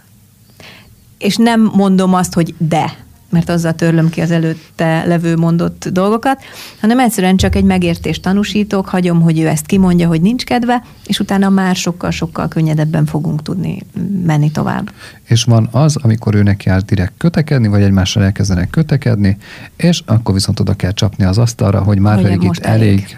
És 1.19 1.37
nem 1.37 1.71
mondom 1.75 2.15
azt, 2.15 2.35
hogy 2.35 2.55
de, 2.59 3.02
mert 3.33 3.49
azzal 3.49 3.75
törlöm 3.75 4.09
ki 4.09 4.21
az 4.21 4.31
előtte 4.31 5.05
levő 5.05 5.37
mondott 5.37 5.89
dolgokat, 5.93 6.41
hanem 6.81 6.99
egyszerűen 6.99 7.37
csak 7.37 7.55
egy 7.55 7.65
megértést 7.65 8.23
tanúsítok, 8.23 8.89
hagyom, 8.89 9.21
hogy 9.21 9.41
ő 9.41 9.47
ezt 9.47 9.67
kimondja, 9.67 10.09
hogy 10.09 10.21
nincs 10.21 10.45
kedve, 10.45 10.83
és 11.07 11.21
utána 11.21 11.49
már 11.49 11.77
sokkal-sokkal 11.77 12.49
könnyedebben 12.49 13.07
fogunk 13.07 13.43
tudni 13.43 13.83
menni 14.27 14.51
tovább. 14.51 14.93
És 15.25 15.45
van 15.45 15.69
az, 15.71 15.97
amikor 15.97 16.35
őnek 16.35 16.57
kell 16.57 16.81
direkt 16.81 17.13
kötekedni, 17.19 17.69
vagy 17.69 17.83
egymással 17.83 18.23
elkezdenek 18.23 18.71
kötekedni, 18.71 19.37
és 19.77 20.03
akkor 20.07 20.35
viszont 20.35 20.61
oda 20.61 20.75
kell 20.75 20.93
csapni 20.93 21.25
az 21.25 21.39
asztalra, 21.39 21.83
hogy 21.83 21.99
már 21.99 22.23
pedig 22.23 22.43
itt 22.43 22.59
elég, 22.59 22.89
elég 22.89 23.17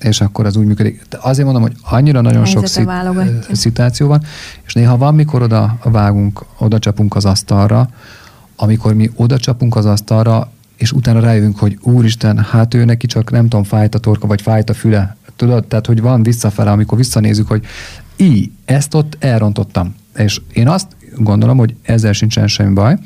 és 0.00 0.20
akkor 0.20 0.46
az 0.46 0.56
úgy 0.56 0.66
működik. 0.66 1.02
De 1.08 1.18
azért 1.20 1.44
mondom, 1.44 1.62
hogy 1.62 1.76
annyira 1.82 2.20
nagyon 2.20 2.44
sok 2.44 2.66
szit- 2.66 2.90
szituáció 3.52 4.06
van, 4.06 4.22
és 4.66 4.72
néha 4.72 4.96
van, 4.96 5.14
mikor 5.14 5.42
oda 5.42 5.78
vágunk, 5.82 6.44
oda 6.58 6.78
csapunk 6.78 7.16
az 7.16 7.24
asztalra, 7.24 7.88
amikor 8.60 8.94
mi 8.94 9.10
oda 9.14 9.38
csapunk 9.38 9.76
az 9.76 9.86
asztalra, 9.86 10.50
és 10.76 10.92
utána 10.92 11.20
rájövünk, 11.20 11.58
hogy 11.58 11.78
úristen, 11.82 12.38
hát 12.38 12.74
ő 12.74 12.84
neki 12.84 13.06
csak 13.06 13.30
nem 13.30 13.42
tudom, 13.42 13.64
fájt 13.64 13.94
a 13.94 13.98
torka, 13.98 14.26
vagy 14.26 14.42
fájt 14.42 14.70
a 14.70 14.74
füle. 14.74 15.16
Tudod, 15.36 15.64
tehát, 15.64 15.86
hogy 15.86 16.00
van 16.00 16.22
visszafele, 16.22 16.70
amikor 16.70 16.98
visszanézzük, 16.98 17.48
hogy 17.48 17.64
így, 18.16 18.50
ezt 18.64 18.94
ott 18.94 19.16
elrontottam. 19.18 19.94
És 20.16 20.40
én 20.52 20.68
azt 20.68 20.86
gondolom, 21.16 21.56
hogy 21.56 21.74
ezzel 21.82 22.12
sincsen 22.12 22.46
semmi 22.46 22.74
baj, 22.74 22.96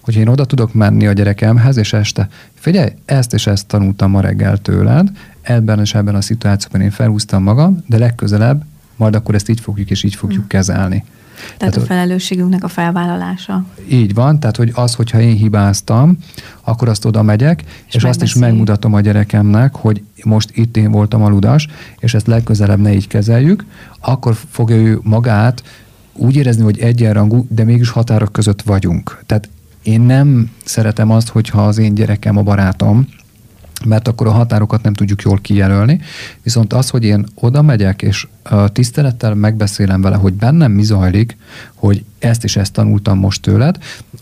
hogy 0.00 0.16
én 0.16 0.28
oda 0.28 0.44
tudok 0.44 0.74
menni 0.74 1.06
a 1.06 1.12
gyerekemhez, 1.12 1.76
és 1.76 1.92
este, 1.92 2.28
figyelj, 2.54 2.90
ezt 3.04 3.32
és 3.32 3.46
ezt 3.46 3.66
tanultam 3.66 4.10
ma 4.10 4.20
reggel 4.20 4.58
tőled, 4.58 5.08
ebben 5.42 5.80
és 5.80 5.94
ebben 5.94 6.14
a 6.14 6.20
szituációban 6.20 6.80
én 6.80 6.90
felhúztam 6.90 7.42
magam, 7.42 7.84
de 7.86 7.98
legközelebb 7.98 8.64
majd 8.96 9.14
akkor 9.14 9.34
ezt 9.34 9.48
így 9.48 9.60
fogjuk 9.60 9.90
és 9.90 10.02
így 10.02 10.14
fogjuk 10.14 10.42
hm. 10.42 10.48
kezelni. 10.48 11.04
Tehát, 11.42 11.58
tehát 11.58 11.76
a 11.76 11.80
felelősségünknek 11.80 12.64
a 12.64 12.68
felvállalása. 12.68 13.64
Így 13.88 14.14
van, 14.14 14.40
tehát 14.40 14.56
hogy 14.56 14.70
az, 14.74 14.94
hogyha 14.94 15.20
én 15.20 15.34
hibáztam, 15.34 16.16
akkor 16.60 16.88
azt 16.88 17.04
oda 17.04 17.22
megyek, 17.22 17.64
és, 17.88 17.94
és 17.94 18.04
azt 18.04 18.22
is 18.22 18.34
megmutatom 18.34 18.94
a 18.94 19.00
gyerekemnek, 19.00 19.74
hogy 19.74 20.02
most 20.24 20.50
itt 20.54 20.76
én 20.76 20.90
voltam 20.90 21.22
a 21.22 21.28
ludas, 21.28 21.68
és 21.98 22.14
ezt 22.14 22.26
legközelebb 22.26 22.80
ne 22.80 22.92
így 22.92 23.06
kezeljük, 23.06 23.64
akkor 24.00 24.36
fogja 24.50 24.76
ő 24.76 25.00
magát 25.02 25.62
úgy 26.12 26.36
érezni, 26.36 26.62
hogy 26.62 26.78
egyenrangú, 26.78 27.46
de 27.48 27.64
mégis 27.64 27.90
határok 27.90 28.32
között 28.32 28.62
vagyunk. 28.62 29.22
Tehát 29.26 29.48
én 29.82 30.00
nem 30.00 30.50
szeretem 30.64 31.10
azt, 31.10 31.28
hogyha 31.28 31.66
az 31.66 31.78
én 31.78 31.94
gyerekem 31.94 32.36
a 32.36 32.42
barátom, 32.42 33.06
mert 33.84 34.08
akkor 34.08 34.26
a 34.26 34.30
határokat 34.30 34.82
nem 34.82 34.94
tudjuk 34.94 35.22
jól 35.22 35.38
kijelölni. 35.40 36.00
Viszont 36.42 36.72
az, 36.72 36.88
hogy 36.88 37.04
én 37.04 37.26
oda 37.34 37.62
megyek, 37.62 38.02
és 38.02 38.26
tisztelettel 38.66 39.34
megbeszélem 39.34 40.00
vele, 40.00 40.16
hogy 40.16 40.32
bennem 40.32 40.72
mi 40.72 40.82
zajlik, 40.82 41.36
hogy 41.74 42.04
ezt 42.18 42.44
és 42.44 42.56
ezt 42.56 42.72
tanultam 42.72 43.18
most 43.18 43.42
tőled, 43.42 43.78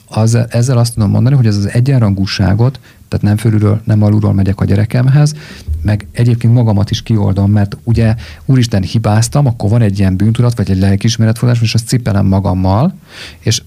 az, 0.09 0.38
ezzel 0.49 0.79
azt 0.79 0.94
tudom 0.94 1.11
mondani, 1.11 1.37
hogy 1.37 1.46
ez 1.46 1.57
az 1.57 1.68
egyenrangúságot, 1.68 2.81
tehát 3.09 3.25
nem 3.25 3.37
fölülről, 3.37 3.81
nem 3.85 4.03
alulról 4.03 4.33
megyek 4.33 4.61
a 4.61 4.64
gyerekemhez, 4.64 5.35
meg 5.83 6.07
egyébként 6.12 6.55
magamat 6.55 6.90
is 6.90 7.03
kioldom, 7.03 7.51
mert 7.51 7.77
ugye 7.85 8.14
úristen 8.44 8.83
hibáztam, 8.83 9.46
akkor 9.46 9.70
van 9.70 9.83
egy 9.83 9.99
ilyen 9.99 10.16
bűntudat, 10.16 10.57
vagy 10.57 10.70
egy 10.70 10.79
lelkismeretforrás, 10.79 11.61
és 11.61 11.75
azt 11.75 11.87
cipelem 11.87 12.27
magammal, 12.27 12.94
és 13.38 13.62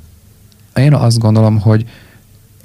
én 0.75 0.93
azt 0.93 1.19
gondolom, 1.19 1.59
hogy 1.59 1.85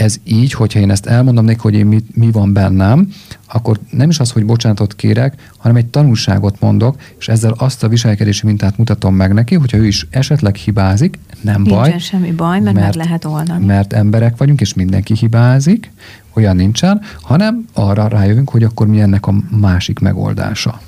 ez 0.01 0.17
így, 0.25 0.53
hogyha 0.53 0.81
én 0.81 0.91
ezt 0.91 1.07
elmondom 1.07 1.45
neki, 1.45 1.59
hogy 1.63 1.75
én 1.75 1.87
mi, 1.87 2.05
mi 2.15 2.31
van 2.31 2.53
bennem, 2.53 3.09
akkor 3.47 3.79
nem 3.91 4.09
is 4.09 4.21
az, 4.21 4.31
hogy 4.31 4.45
bocsánatot 4.45 4.97
kérek, 4.97 5.51
hanem 5.57 5.77
egy 5.77 5.87
tanulságot 5.87 6.61
mondok, 6.61 6.97
és 7.19 7.29
ezzel 7.29 7.55
azt 7.57 7.83
a 7.83 7.89
viselkedési 7.89 8.47
mintát 8.47 8.77
mutatom 8.77 9.15
meg 9.15 9.33
neki, 9.33 9.55
hogyha 9.55 9.77
ő 9.77 9.87
is 9.87 10.07
esetleg 10.11 10.55
hibázik, 10.55 11.19
nem 11.41 11.63
Nincsen 11.63 11.79
baj. 11.79 11.99
semmi 11.99 12.33
baj, 12.33 12.61
mert, 12.61 12.75
mert 12.77 12.97
meg 12.97 13.05
lehet 13.05 13.25
oldani. 13.25 13.65
Mert 13.65 13.93
emberek 13.93 14.37
vagyunk, 14.37 14.61
és 14.61 14.75
mindenki 14.75 15.15
hibázik, 15.15 15.91
olyan 16.35 16.57
nincsen, 16.57 17.01
hanem 17.21 17.65
arra 17.73 18.09
rájövünk, 18.09 18.51
hogy 18.51 18.63
akkor 18.63 18.87
mi 18.87 19.01
ennek 19.01 19.27
a 19.27 19.35
másik 19.61 19.99
megoldása. 19.99 20.81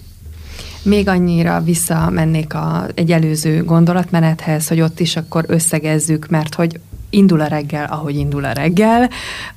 Még 0.83 1.09
annyira 1.09 1.62
visszamennék 1.62 2.55
a, 2.55 2.87
egy 2.94 3.12
előző 3.12 3.64
gondolatmenethez, 3.64 4.68
hogy 4.68 4.81
ott 4.81 5.01
is 5.01 5.16
akkor 5.16 5.44
összegezzük, 5.49 6.29
mert 6.29 6.55
hogy 6.55 6.81
indul 7.11 7.40
a 7.40 7.46
reggel, 7.46 7.85
ahogy 7.85 8.16
indul 8.16 8.44
a 8.44 8.53
reggel, 8.53 9.11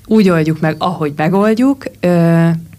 úgy 0.06 0.30
oldjuk 0.30 0.60
meg, 0.60 0.76
ahogy 0.78 1.14
megoldjuk, 1.16 1.84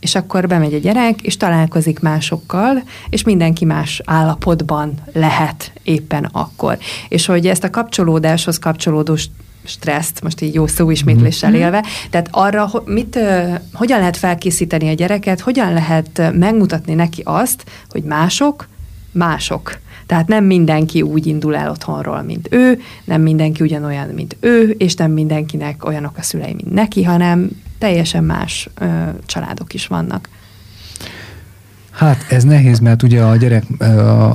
és 0.00 0.14
akkor 0.14 0.46
bemegy 0.46 0.74
a 0.74 0.78
gyerek, 0.78 1.22
és 1.22 1.36
találkozik 1.36 2.00
másokkal, 2.00 2.82
és 3.08 3.22
mindenki 3.22 3.64
más 3.64 4.00
állapotban 4.04 4.94
lehet 5.12 5.72
éppen 5.82 6.28
akkor. 6.32 6.78
És 7.08 7.26
hogy 7.26 7.46
ezt 7.46 7.64
a 7.64 7.70
kapcsolódáshoz 7.70 8.58
kapcsolódó 8.58 9.16
stresszt, 9.64 10.22
most 10.22 10.40
így 10.40 10.54
jó 10.54 10.66
szóismétléssel 10.66 11.50
mm-hmm. 11.50 11.60
élve, 11.60 11.84
tehát 12.10 12.28
arra, 12.30 12.70
mit, 12.84 13.18
hogyan 13.72 13.98
lehet 13.98 14.16
felkészíteni 14.16 14.88
a 14.88 14.94
gyereket, 14.94 15.40
hogyan 15.40 15.72
lehet 15.72 16.32
megmutatni 16.32 16.94
neki 16.94 17.22
azt, 17.24 17.64
hogy 17.88 18.02
mások, 18.02 18.68
mások. 19.12 19.78
Tehát 20.06 20.28
nem 20.28 20.44
mindenki 20.44 21.02
úgy 21.02 21.26
indul 21.26 21.56
el 21.56 21.70
otthonról, 21.70 22.22
mint 22.22 22.48
ő, 22.50 22.80
nem 23.04 23.22
mindenki 23.22 23.62
ugyanolyan, 23.62 24.08
mint 24.08 24.36
ő, 24.40 24.74
és 24.78 24.94
nem 24.94 25.10
mindenkinek 25.10 25.84
olyanok 25.84 26.16
a 26.16 26.22
szülei, 26.22 26.54
mint 26.54 26.72
neki, 26.72 27.02
hanem 27.02 27.50
teljesen 27.78 28.24
más 28.24 28.68
ö, 28.80 28.86
családok 29.26 29.74
is 29.74 29.86
vannak. 29.86 30.28
Hát 31.90 32.24
ez 32.28 32.44
nehéz, 32.44 32.78
mert 32.78 33.02
ugye 33.02 33.22
a 33.22 33.36
gyerek 33.36 33.64
ö, 33.78 34.28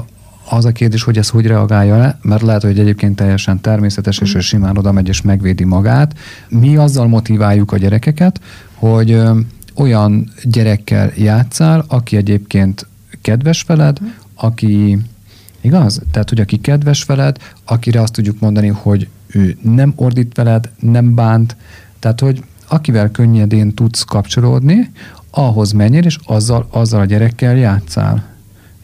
az 0.50 0.66
a 0.66 0.72
kérdés, 0.72 1.04
hogy 1.04 1.18
ez 1.18 1.30
hogy 1.30 1.46
reagálja 1.46 1.98
le, 1.98 2.20
mert 2.22 2.42
lehet, 2.42 2.62
hogy 2.62 2.80
egyébként 2.80 3.16
teljesen 3.16 3.62
természetes, 3.62 4.20
és 4.20 4.36
ő 4.36 4.40
simán 4.40 4.78
oda 4.78 4.92
megy 4.92 5.08
és 5.08 5.22
megvédi 5.22 5.64
magát. 5.64 6.14
Mi 6.50 6.76
azzal 6.76 7.08
motiváljuk 7.08 7.72
a 7.72 7.78
gyerekeket, 7.78 8.40
hogy 8.74 9.12
ö, 9.12 9.40
olyan 9.76 10.32
gyerekkel 10.44 11.12
játszál, 11.16 11.86
aki 11.88 12.16
egyébként 12.16 12.88
kedves 13.22 13.64
veled, 13.64 13.98
aki 14.36 14.98
Igaz? 15.62 16.02
Tehát, 16.12 16.30
hogy 16.30 16.40
aki 16.40 16.58
kedves 16.58 17.04
veled, 17.04 17.38
akire 17.66 18.02
azt 18.02 18.14
tudjuk 18.14 18.40
mondani, 18.40 18.68
hogy 18.68 19.08
ő 19.28 19.58
nem 19.62 19.94
ordít 19.96 20.36
veled, 20.36 20.70
nem 20.80 21.16
bánt, 21.16 21.56
tehát, 22.00 22.20
hogy 22.20 22.44
akivel 22.68 23.12
könnyedén 23.12 23.74
tudsz 23.74 24.04
kapcsolódni, 24.04 24.92
ahhoz 25.32 25.72
menjél, 25.72 26.04
és 26.04 26.18
azzal, 26.26 26.68
azzal 26.70 27.00
a 27.00 27.06
gyerekkel 27.06 27.56
játszál. 27.56 28.24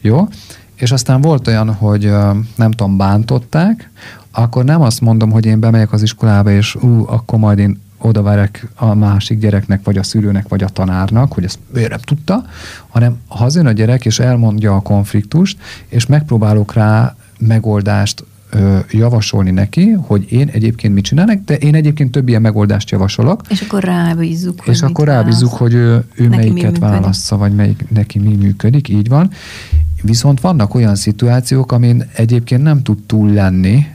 Jó? 0.00 0.28
És 0.74 0.92
aztán 0.92 1.20
volt 1.20 1.46
olyan, 1.46 1.74
hogy 1.74 2.12
nem 2.56 2.70
tudom, 2.70 2.96
bántották, 2.96 3.90
akkor 4.30 4.64
nem 4.64 4.82
azt 4.82 5.00
mondom, 5.00 5.30
hogy 5.30 5.46
én 5.46 5.60
bemegyek 5.60 5.92
az 5.92 6.02
iskolába, 6.02 6.50
és 6.50 6.74
ú, 6.74 7.04
akkor 7.08 7.38
majd 7.38 7.58
én 7.58 7.80
oda 7.98 8.22
várek 8.22 8.68
a 8.74 8.94
másik 8.94 9.38
gyereknek, 9.38 9.84
vagy 9.84 9.98
a 9.98 10.02
szülőnek, 10.02 10.48
vagy 10.48 10.62
a 10.62 10.68
tanárnak, 10.68 11.32
hogy 11.32 11.44
ezt 11.44 11.58
ő 11.74 11.86
nem 11.86 11.98
tudta, 11.98 12.44
hanem 12.88 13.16
hazajön 13.28 13.68
a 13.68 13.72
gyerek, 13.72 14.04
és 14.04 14.18
elmondja 14.18 14.74
a 14.74 14.80
konfliktust, 14.80 15.58
és 15.88 16.06
megpróbálok 16.06 16.72
rá 16.72 17.16
megoldást 17.38 18.24
ö, 18.50 18.78
javasolni 18.90 19.50
neki, 19.50 19.90
hogy 19.90 20.32
én 20.32 20.48
egyébként 20.48 20.94
mit 20.94 21.04
csinálnak, 21.04 21.44
de 21.44 21.56
én 21.56 21.74
egyébként 21.74 22.10
több 22.10 22.28
ilyen 22.28 22.40
megoldást 22.40 22.90
javasolok. 22.90 23.40
És 23.48 23.60
akkor 23.60 23.82
rábízzuk, 23.82 24.62
És 24.66 24.82
akkor 24.82 25.06
rábízzuk, 25.06 25.52
hogy 25.52 25.74
ő, 25.74 26.04
ő 26.14 26.28
melyiket 26.28 26.78
válassza, 26.78 27.36
vagy 27.36 27.54
melyik 27.54 27.90
neki 27.90 28.18
mi 28.18 28.34
működik, 28.34 28.88
így 28.88 29.08
van. 29.08 29.30
Viszont 30.02 30.40
vannak 30.40 30.74
olyan 30.74 30.94
szituációk, 30.94 31.72
amin 31.72 32.04
egyébként 32.14 32.62
nem 32.62 32.82
tud 32.82 32.98
túl 33.06 33.32
lenni, 33.32 33.86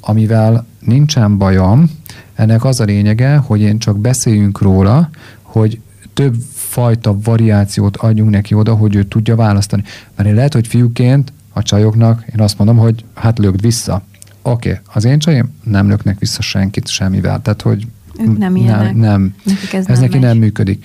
amivel 0.00 0.66
nincsen 0.80 1.38
bajom, 1.38 1.90
ennek 2.34 2.64
az 2.64 2.80
a 2.80 2.84
lényege, 2.84 3.36
hogy 3.36 3.60
én 3.60 3.78
csak 3.78 3.98
beszéljünk 3.98 4.60
róla, 4.60 5.10
hogy 5.42 5.80
több 6.12 6.34
fajta 6.52 7.18
variációt 7.22 7.96
adjunk 7.96 8.30
neki 8.30 8.54
oda, 8.54 8.74
hogy 8.74 8.94
ő 8.94 9.02
tudja 9.02 9.36
választani. 9.36 9.82
Mert 10.16 10.28
én 10.28 10.34
lehet, 10.34 10.52
hogy 10.52 10.66
fiúként 10.66 11.32
a 11.52 11.62
csajoknak 11.62 12.24
én 12.34 12.40
azt 12.40 12.58
mondom, 12.58 12.76
hogy 12.76 13.04
hát 13.14 13.38
lögd 13.38 13.60
vissza. 13.60 14.02
Oké, 14.42 14.70
okay, 14.70 14.82
az 14.94 15.04
én 15.04 15.18
csajom 15.18 15.54
nem 15.64 15.88
löknek 15.88 16.18
vissza 16.18 16.42
senkit 16.42 16.88
semmivel. 16.88 17.42
Tehát, 17.42 17.62
hogy 17.62 17.86
ők 18.18 18.38
nem 18.38 18.56
ilyenek. 18.56 18.94
Nem, 18.94 19.00
nem. 19.00 19.34
Nekik 19.44 19.72
ez, 19.72 19.86
ez 19.86 19.98
nem 19.98 20.00
neki 20.00 20.18
megy. 20.18 20.28
nem 20.28 20.38
működik. 20.38 20.84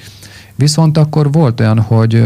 Viszont 0.55 0.97
akkor 0.97 1.31
volt 1.31 1.60
olyan, 1.60 1.79
hogy 1.79 2.23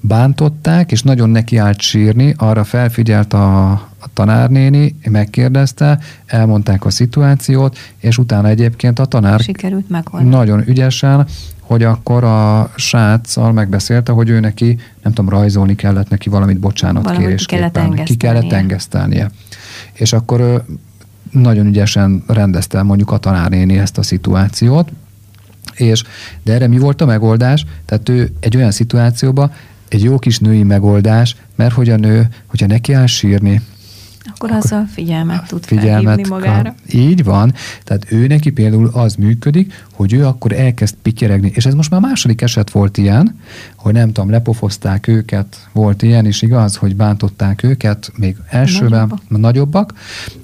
bántották, 0.00 0.92
és 0.92 1.02
nagyon 1.02 1.30
neki 1.30 1.56
állt 1.56 1.80
sírni, 1.80 2.34
arra 2.36 2.64
felfigyelt 2.64 3.32
a, 3.32 3.70
a 4.00 4.06
tanárnéni, 4.12 4.96
megkérdezte, 5.10 5.98
elmondták 6.26 6.84
a 6.84 6.90
szituációt, 6.90 7.78
és 7.98 8.18
utána 8.18 8.48
egyébként 8.48 8.98
a 8.98 9.04
tanár 9.04 9.40
Sikerült 9.40 9.88
megoldani. 9.88 10.34
nagyon 10.34 10.68
ügyesen, 10.68 11.26
hogy 11.60 11.82
akkor 11.82 12.24
a 12.24 12.70
sráccal 12.76 13.52
megbeszélte, 13.52 14.12
hogy 14.12 14.28
ő 14.28 14.40
neki, 14.40 14.78
nem 15.02 15.12
tudom, 15.12 15.30
rajzolni 15.30 15.74
kellett 15.74 16.08
neki 16.08 16.28
valamit 16.28 16.58
bocsánatkérésképpen. 16.58 17.72
Kellett 17.72 18.04
Ki 18.04 18.16
kellett 18.16 18.52
engesztelnie. 18.52 19.30
És 19.92 20.12
akkor 20.12 20.64
nagyon 21.30 21.66
ügyesen 21.66 22.24
rendezte 22.26 22.82
mondjuk 22.82 23.10
a 23.10 23.18
tanárnéni 23.18 23.78
ezt 23.78 23.98
a 23.98 24.02
szituációt, 24.02 24.92
és, 25.74 26.02
de 26.42 26.52
erre 26.52 26.66
mi 26.66 26.78
volt 26.78 27.00
a 27.00 27.06
megoldás? 27.06 27.66
Tehát 27.84 28.08
ő 28.08 28.32
egy 28.40 28.56
olyan 28.56 28.70
szituációba 28.70 29.50
egy 29.88 30.02
jó 30.02 30.18
kis 30.18 30.38
női 30.38 30.62
megoldás, 30.62 31.36
mert 31.54 31.74
hogy 31.74 31.88
a 31.88 31.96
nő, 31.96 32.28
hogyha 32.46 32.66
neki 32.66 32.92
áll 32.92 33.06
sírni, 33.06 33.60
akkor, 34.42 34.56
akkor 34.56 34.64
azzal 34.64 34.86
figyelmet 34.86 35.48
tud 35.48 35.64
figyelmet 35.64 36.04
felhívni 36.04 36.28
magára. 36.28 36.62
Kap. 36.62 36.92
Így 36.92 37.24
van. 37.24 37.54
Tehát 37.84 38.06
ő 38.08 38.26
neki 38.26 38.50
például 38.50 38.90
az 38.92 39.14
működik, 39.14 39.84
hogy 39.92 40.12
ő 40.12 40.26
akkor 40.26 40.52
elkezd 40.52 40.94
pityeregni. 41.02 41.52
És 41.54 41.66
ez 41.66 41.74
most 41.74 41.90
már 41.90 42.00
második 42.00 42.42
eset 42.42 42.70
volt 42.70 42.98
ilyen, 42.98 43.38
hogy 43.76 43.92
nem 43.92 44.12
tudom, 44.12 44.30
lepofozták 44.30 45.06
őket, 45.06 45.68
volt 45.72 46.02
ilyen 46.02 46.26
is 46.26 46.42
igaz, 46.42 46.76
hogy 46.76 46.96
bántották 46.96 47.62
őket, 47.62 48.12
még 48.16 48.36
elsőben 48.48 48.90
nagyobbak, 48.98 49.28
nagyobbak 49.28 49.94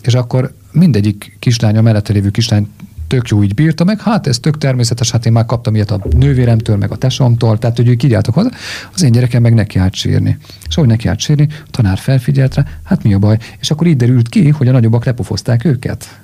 és 0.03 0.15
akkor 0.15 0.55
mindegyik 0.73 1.37
kislány, 1.39 1.77
a 1.77 1.83
mellette 1.83 2.13
lévő 2.13 2.31
kislány 2.31 2.69
tök 3.07 3.29
jó 3.29 3.43
így 3.43 3.55
bírta 3.55 3.85
meg, 3.85 4.01
hát 4.01 4.27
ez 4.27 4.39
tök 4.39 4.59
természetes, 4.59 5.11
hát 5.11 5.27
én 5.27 5.33
már 5.33 5.47
kaptam 5.47 5.75
ilyet 5.75 5.91
a 5.91 6.01
nővéremtől, 6.11 6.77
meg 6.77 6.91
a 6.91 6.97
tesomtól, 6.97 7.59
tehát 7.59 7.77
hogy 7.77 7.89
ők 7.89 8.03
így 8.03 8.17
hozzá, 8.33 8.51
az 8.95 9.03
én 9.03 9.13
gyerekem 9.13 9.43
meg 9.43 9.55
neki 9.55 9.79
állt 9.79 9.95
sírni. 9.95 10.39
És 10.69 10.77
ahogy 10.77 10.89
neki 10.89 11.09
állt 11.09 11.19
sírni, 11.19 11.49
a 11.51 11.71
tanár 11.71 11.99
felfigyelt 11.99 12.55
rá, 12.55 12.65
hát 12.85 13.03
mi 13.03 13.15
a 13.15 13.19
baj? 13.19 13.39
És 13.61 13.71
akkor 13.71 13.87
így 13.87 13.97
derült 13.97 14.29
ki, 14.29 14.49
hogy 14.49 14.69
a 14.69 14.73
nagyobbak 14.73 15.05
lepofozták 15.05 15.65
őket. 15.65 16.21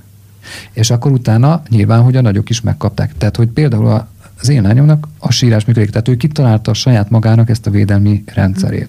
És 0.72 0.90
akkor 0.90 1.12
utána 1.12 1.62
nyilván, 1.68 2.02
hogy 2.02 2.16
a 2.16 2.20
nagyok 2.20 2.50
is 2.50 2.60
megkapták. 2.60 3.12
Tehát, 3.18 3.36
hogy 3.36 3.48
például 3.48 4.06
az 4.40 4.48
én 4.48 4.62
lányomnak 4.62 5.08
a 5.18 5.30
sírás 5.30 5.64
működik, 5.64 5.90
tehát 5.90 6.08
ő 6.08 6.16
kitalálta 6.16 6.70
a 6.70 6.74
saját 6.74 7.10
magának 7.10 7.50
ezt 7.50 7.66
a 7.66 7.70
védelmi 7.70 8.24
rendszerét. 8.26 8.88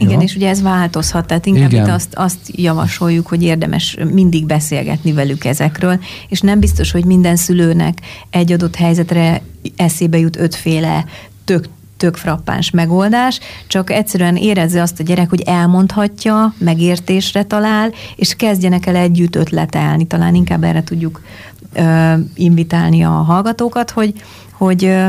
Igen, 0.00 0.18
ja. 0.18 0.20
és 0.20 0.34
ugye 0.34 0.48
ez 0.48 0.62
változhat, 0.62 1.26
tehát 1.26 1.46
inkább 1.46 1.72
Igen. 1.72 1.84
itt 1.84 1.92
azt, 1.92 2.14
azt 2.14 2.38
javasoljuk, 2.46 3.26
hogy 3.26 3.42
érdemes 3.42 3.96
mindig 4.12 4.46
beszélgetni 4.46 5.12
velük 5.12 5.44
ezekről, 5.44 6.00
és 6.28 6.40
nem 6.40 6.60
biztos, 6.60 6.90
hogy 6.90 7.04
minden 7.04 7.36
szülőnek 7.36 7.98
egy 8.30 8.52
adott 8.52 8.76
helyzetre 8.76 9.42
eszébe 9.76 10.18
jut 10.18 10.36
ötféle 10.36 11.04
tök 11.44 11.68
tök 11.96 12.16
frappáns 12.16 12.70
megoldás, 12.70 13.40
csak 13.66 13.90
egyszerűen 13.90 14.36
érezze 14.36 14.82
azt 14.82 15.00
a 15.00 15.02
gyerek, 15.02 15.28
hogy 15.28 15.40
elmondhatja, 15.40 16.54
megértésre 16.58 17.42
talál, 17.42 17.92
és 18.16 18.34
kezdjenek 18.34 18.86
el 18.86 18.96
együtt 18.96 19.36
ötletelni. 19.36 20.06
Talán 20.06 20.34
inkább 20.34 20.64
erre 20.64 20.84
tudjuk 20.84 21.22
ö, 21.72 22.12
invitálni 22.34 23.02
a 23.02 23.10
hallgatókat, 23.10 23.90
hogy, 23.90 24.12
hogy 24.52 24.84
ö, 24.84 25.06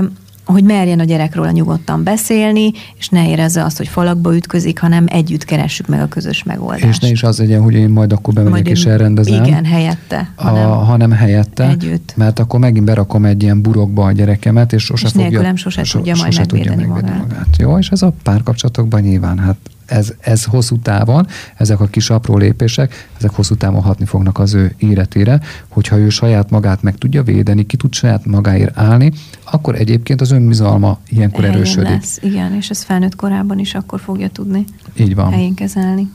hogy 0.52 0.64
merjen 0.64 1.00
a 1.00 1.04
gyerekről 1.04 1.46
a 1.46 1.52
nyugodtan 1.52 2.04
beszélni, 2.04 2.72
és 2.98 3.10
ne 3.10 3.30
érezze 3.30 3.64
azt, 3.64 3.78
hogy 3.78 3.88
falakba 3.88 4.36
ütközik, 4.36 4.80
hanem 4.80 5.06
együtt 5.08 5.46
keressük 5.46 5.88
meg 5.88 6.02
a 6.02 6.08
közös 6.08 6.44
megoldást. 6.44 6.86
És 6.86 7.00
ne 7.00 7.10
is 7.10 7.24
az 7.24 7.40
legyen, 7.40 7.62
hogy 7.62 7.74
én 7.74 7.90
majd 7.90 8.12
akkor 8.12 8.34
bemegyek 8.34 8.54
majd 8.54 8.68
és 8.68 8.86
elrendezem. 8.86 9.44
Igen, 9.44 9.66
helyette. 9.66 10.32
Hanem, 10.36 10.72
a, 10.72 10.76
hanem 10.76 11.12
helyette. 11.12 11.70
Együtt. 11.70 12.14
Mert 12.16 12.40
akkor 12.40 12.60
megint 12.60 12.86
berakom 12.86 13.26
egy 13.26 13.44
ilyen 13.44 13.62
burokba 13.62 14.06
a 14.06 14.12
gyerekemet, 14.12 14.74
és 14.74 14.84
sose 14.84 15.08
és 15.08 15.12
fogja... 15.12 15.56
sose, 15.56 15.84
sose 15.84 15.98
tudja 15.98 16.16
majd 16.16 16.32
sose 16.32 16.40
megvédeni, 16.40 16.76
tudja 16.76 16.88
megvédeni 16.88 17.18
magát. 17.18 17.30
magát. 17.30 17.56
Jó, 17.58 17.78
és 17.78 17.90
ez 17.90 18.02
a 18.02 18.14
párkapcsolatokban 18.24 19.02
nyilván 19.02 19.40
hát 19.40 19.58
ez, 19.92 20.14
ez 20.20 20.44
hosszú 20.44 20.78
távon, 20.78 21.28
ezek 21.56 21.80
a 21.80 21.86
kis 21.88 22.10
apró 22.10 22.38
lépések, 22.38 23.10
ezek 23.18 23.32
hosszú 23.32 23.56
távon 23.56 23.82
hatni 23.82 24.06
fognak 24.06 24.40
az 24.40 24.54
ő 24.54 24.76
életére, 24.78 25.40
hogyha 25.68 25.98
ő 25.98 26.10
saját 26.10 26.50
magát 26.50 26.82
meg 26.82 26.96
tudja 26.96 27.24
védeni, 27.24 27.66
ki 27.66 27.78
tud 27.78 27.94
saját 27.94 28.26
magáért 28.26 28.78
állni, 28.78 29.12
akkor 29.44 29.76
egyébként 29.76 30.22
az 30.22 30.32
önbizalma 30.32 31.00
ilyenkor 31.10 31.40
Helyén 31.40 31.56
erősödik. 31.56 31.90
Lesz. 31.90 32.20
Igen, 32.22 32.54
és 32.54 32.70
ez 32.70 32.84
felnőtt 32.84 33.16
korában 33.16 33.60
is 33.60 33.74
akkor 33.74 34.00
fogja 34.00 34.30
tudni 34.30 34.64
Így 34.96 35.16
van. 35.16 35.32
helyén 35.32 35.54
kezelni. 35.54 36.10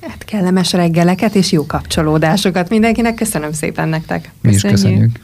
Hát 0.00 0.24
kellemes 0.24 0.72
reggeleket 0.72 1.34
és 1.34 1.52
jó 1.52 1.66
kapcsolódásokat 1.66 2.68
mindenkinek. 2.68 3.14
Köszönöm 3.14 3.52
szépen 3.52 3.88
nektek. 3.88 4.30
Mi 4.42 4.50
is 4.52 4.60
Köszönjük. 4.60 4.80
köszönjük. 4.80 5.20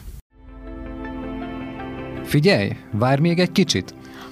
Figyelj, 2.25 2.69
várj 2.93 3.21
még 3.21 3.39
egy 3.39 3.53
kicsit. 3.53 3.95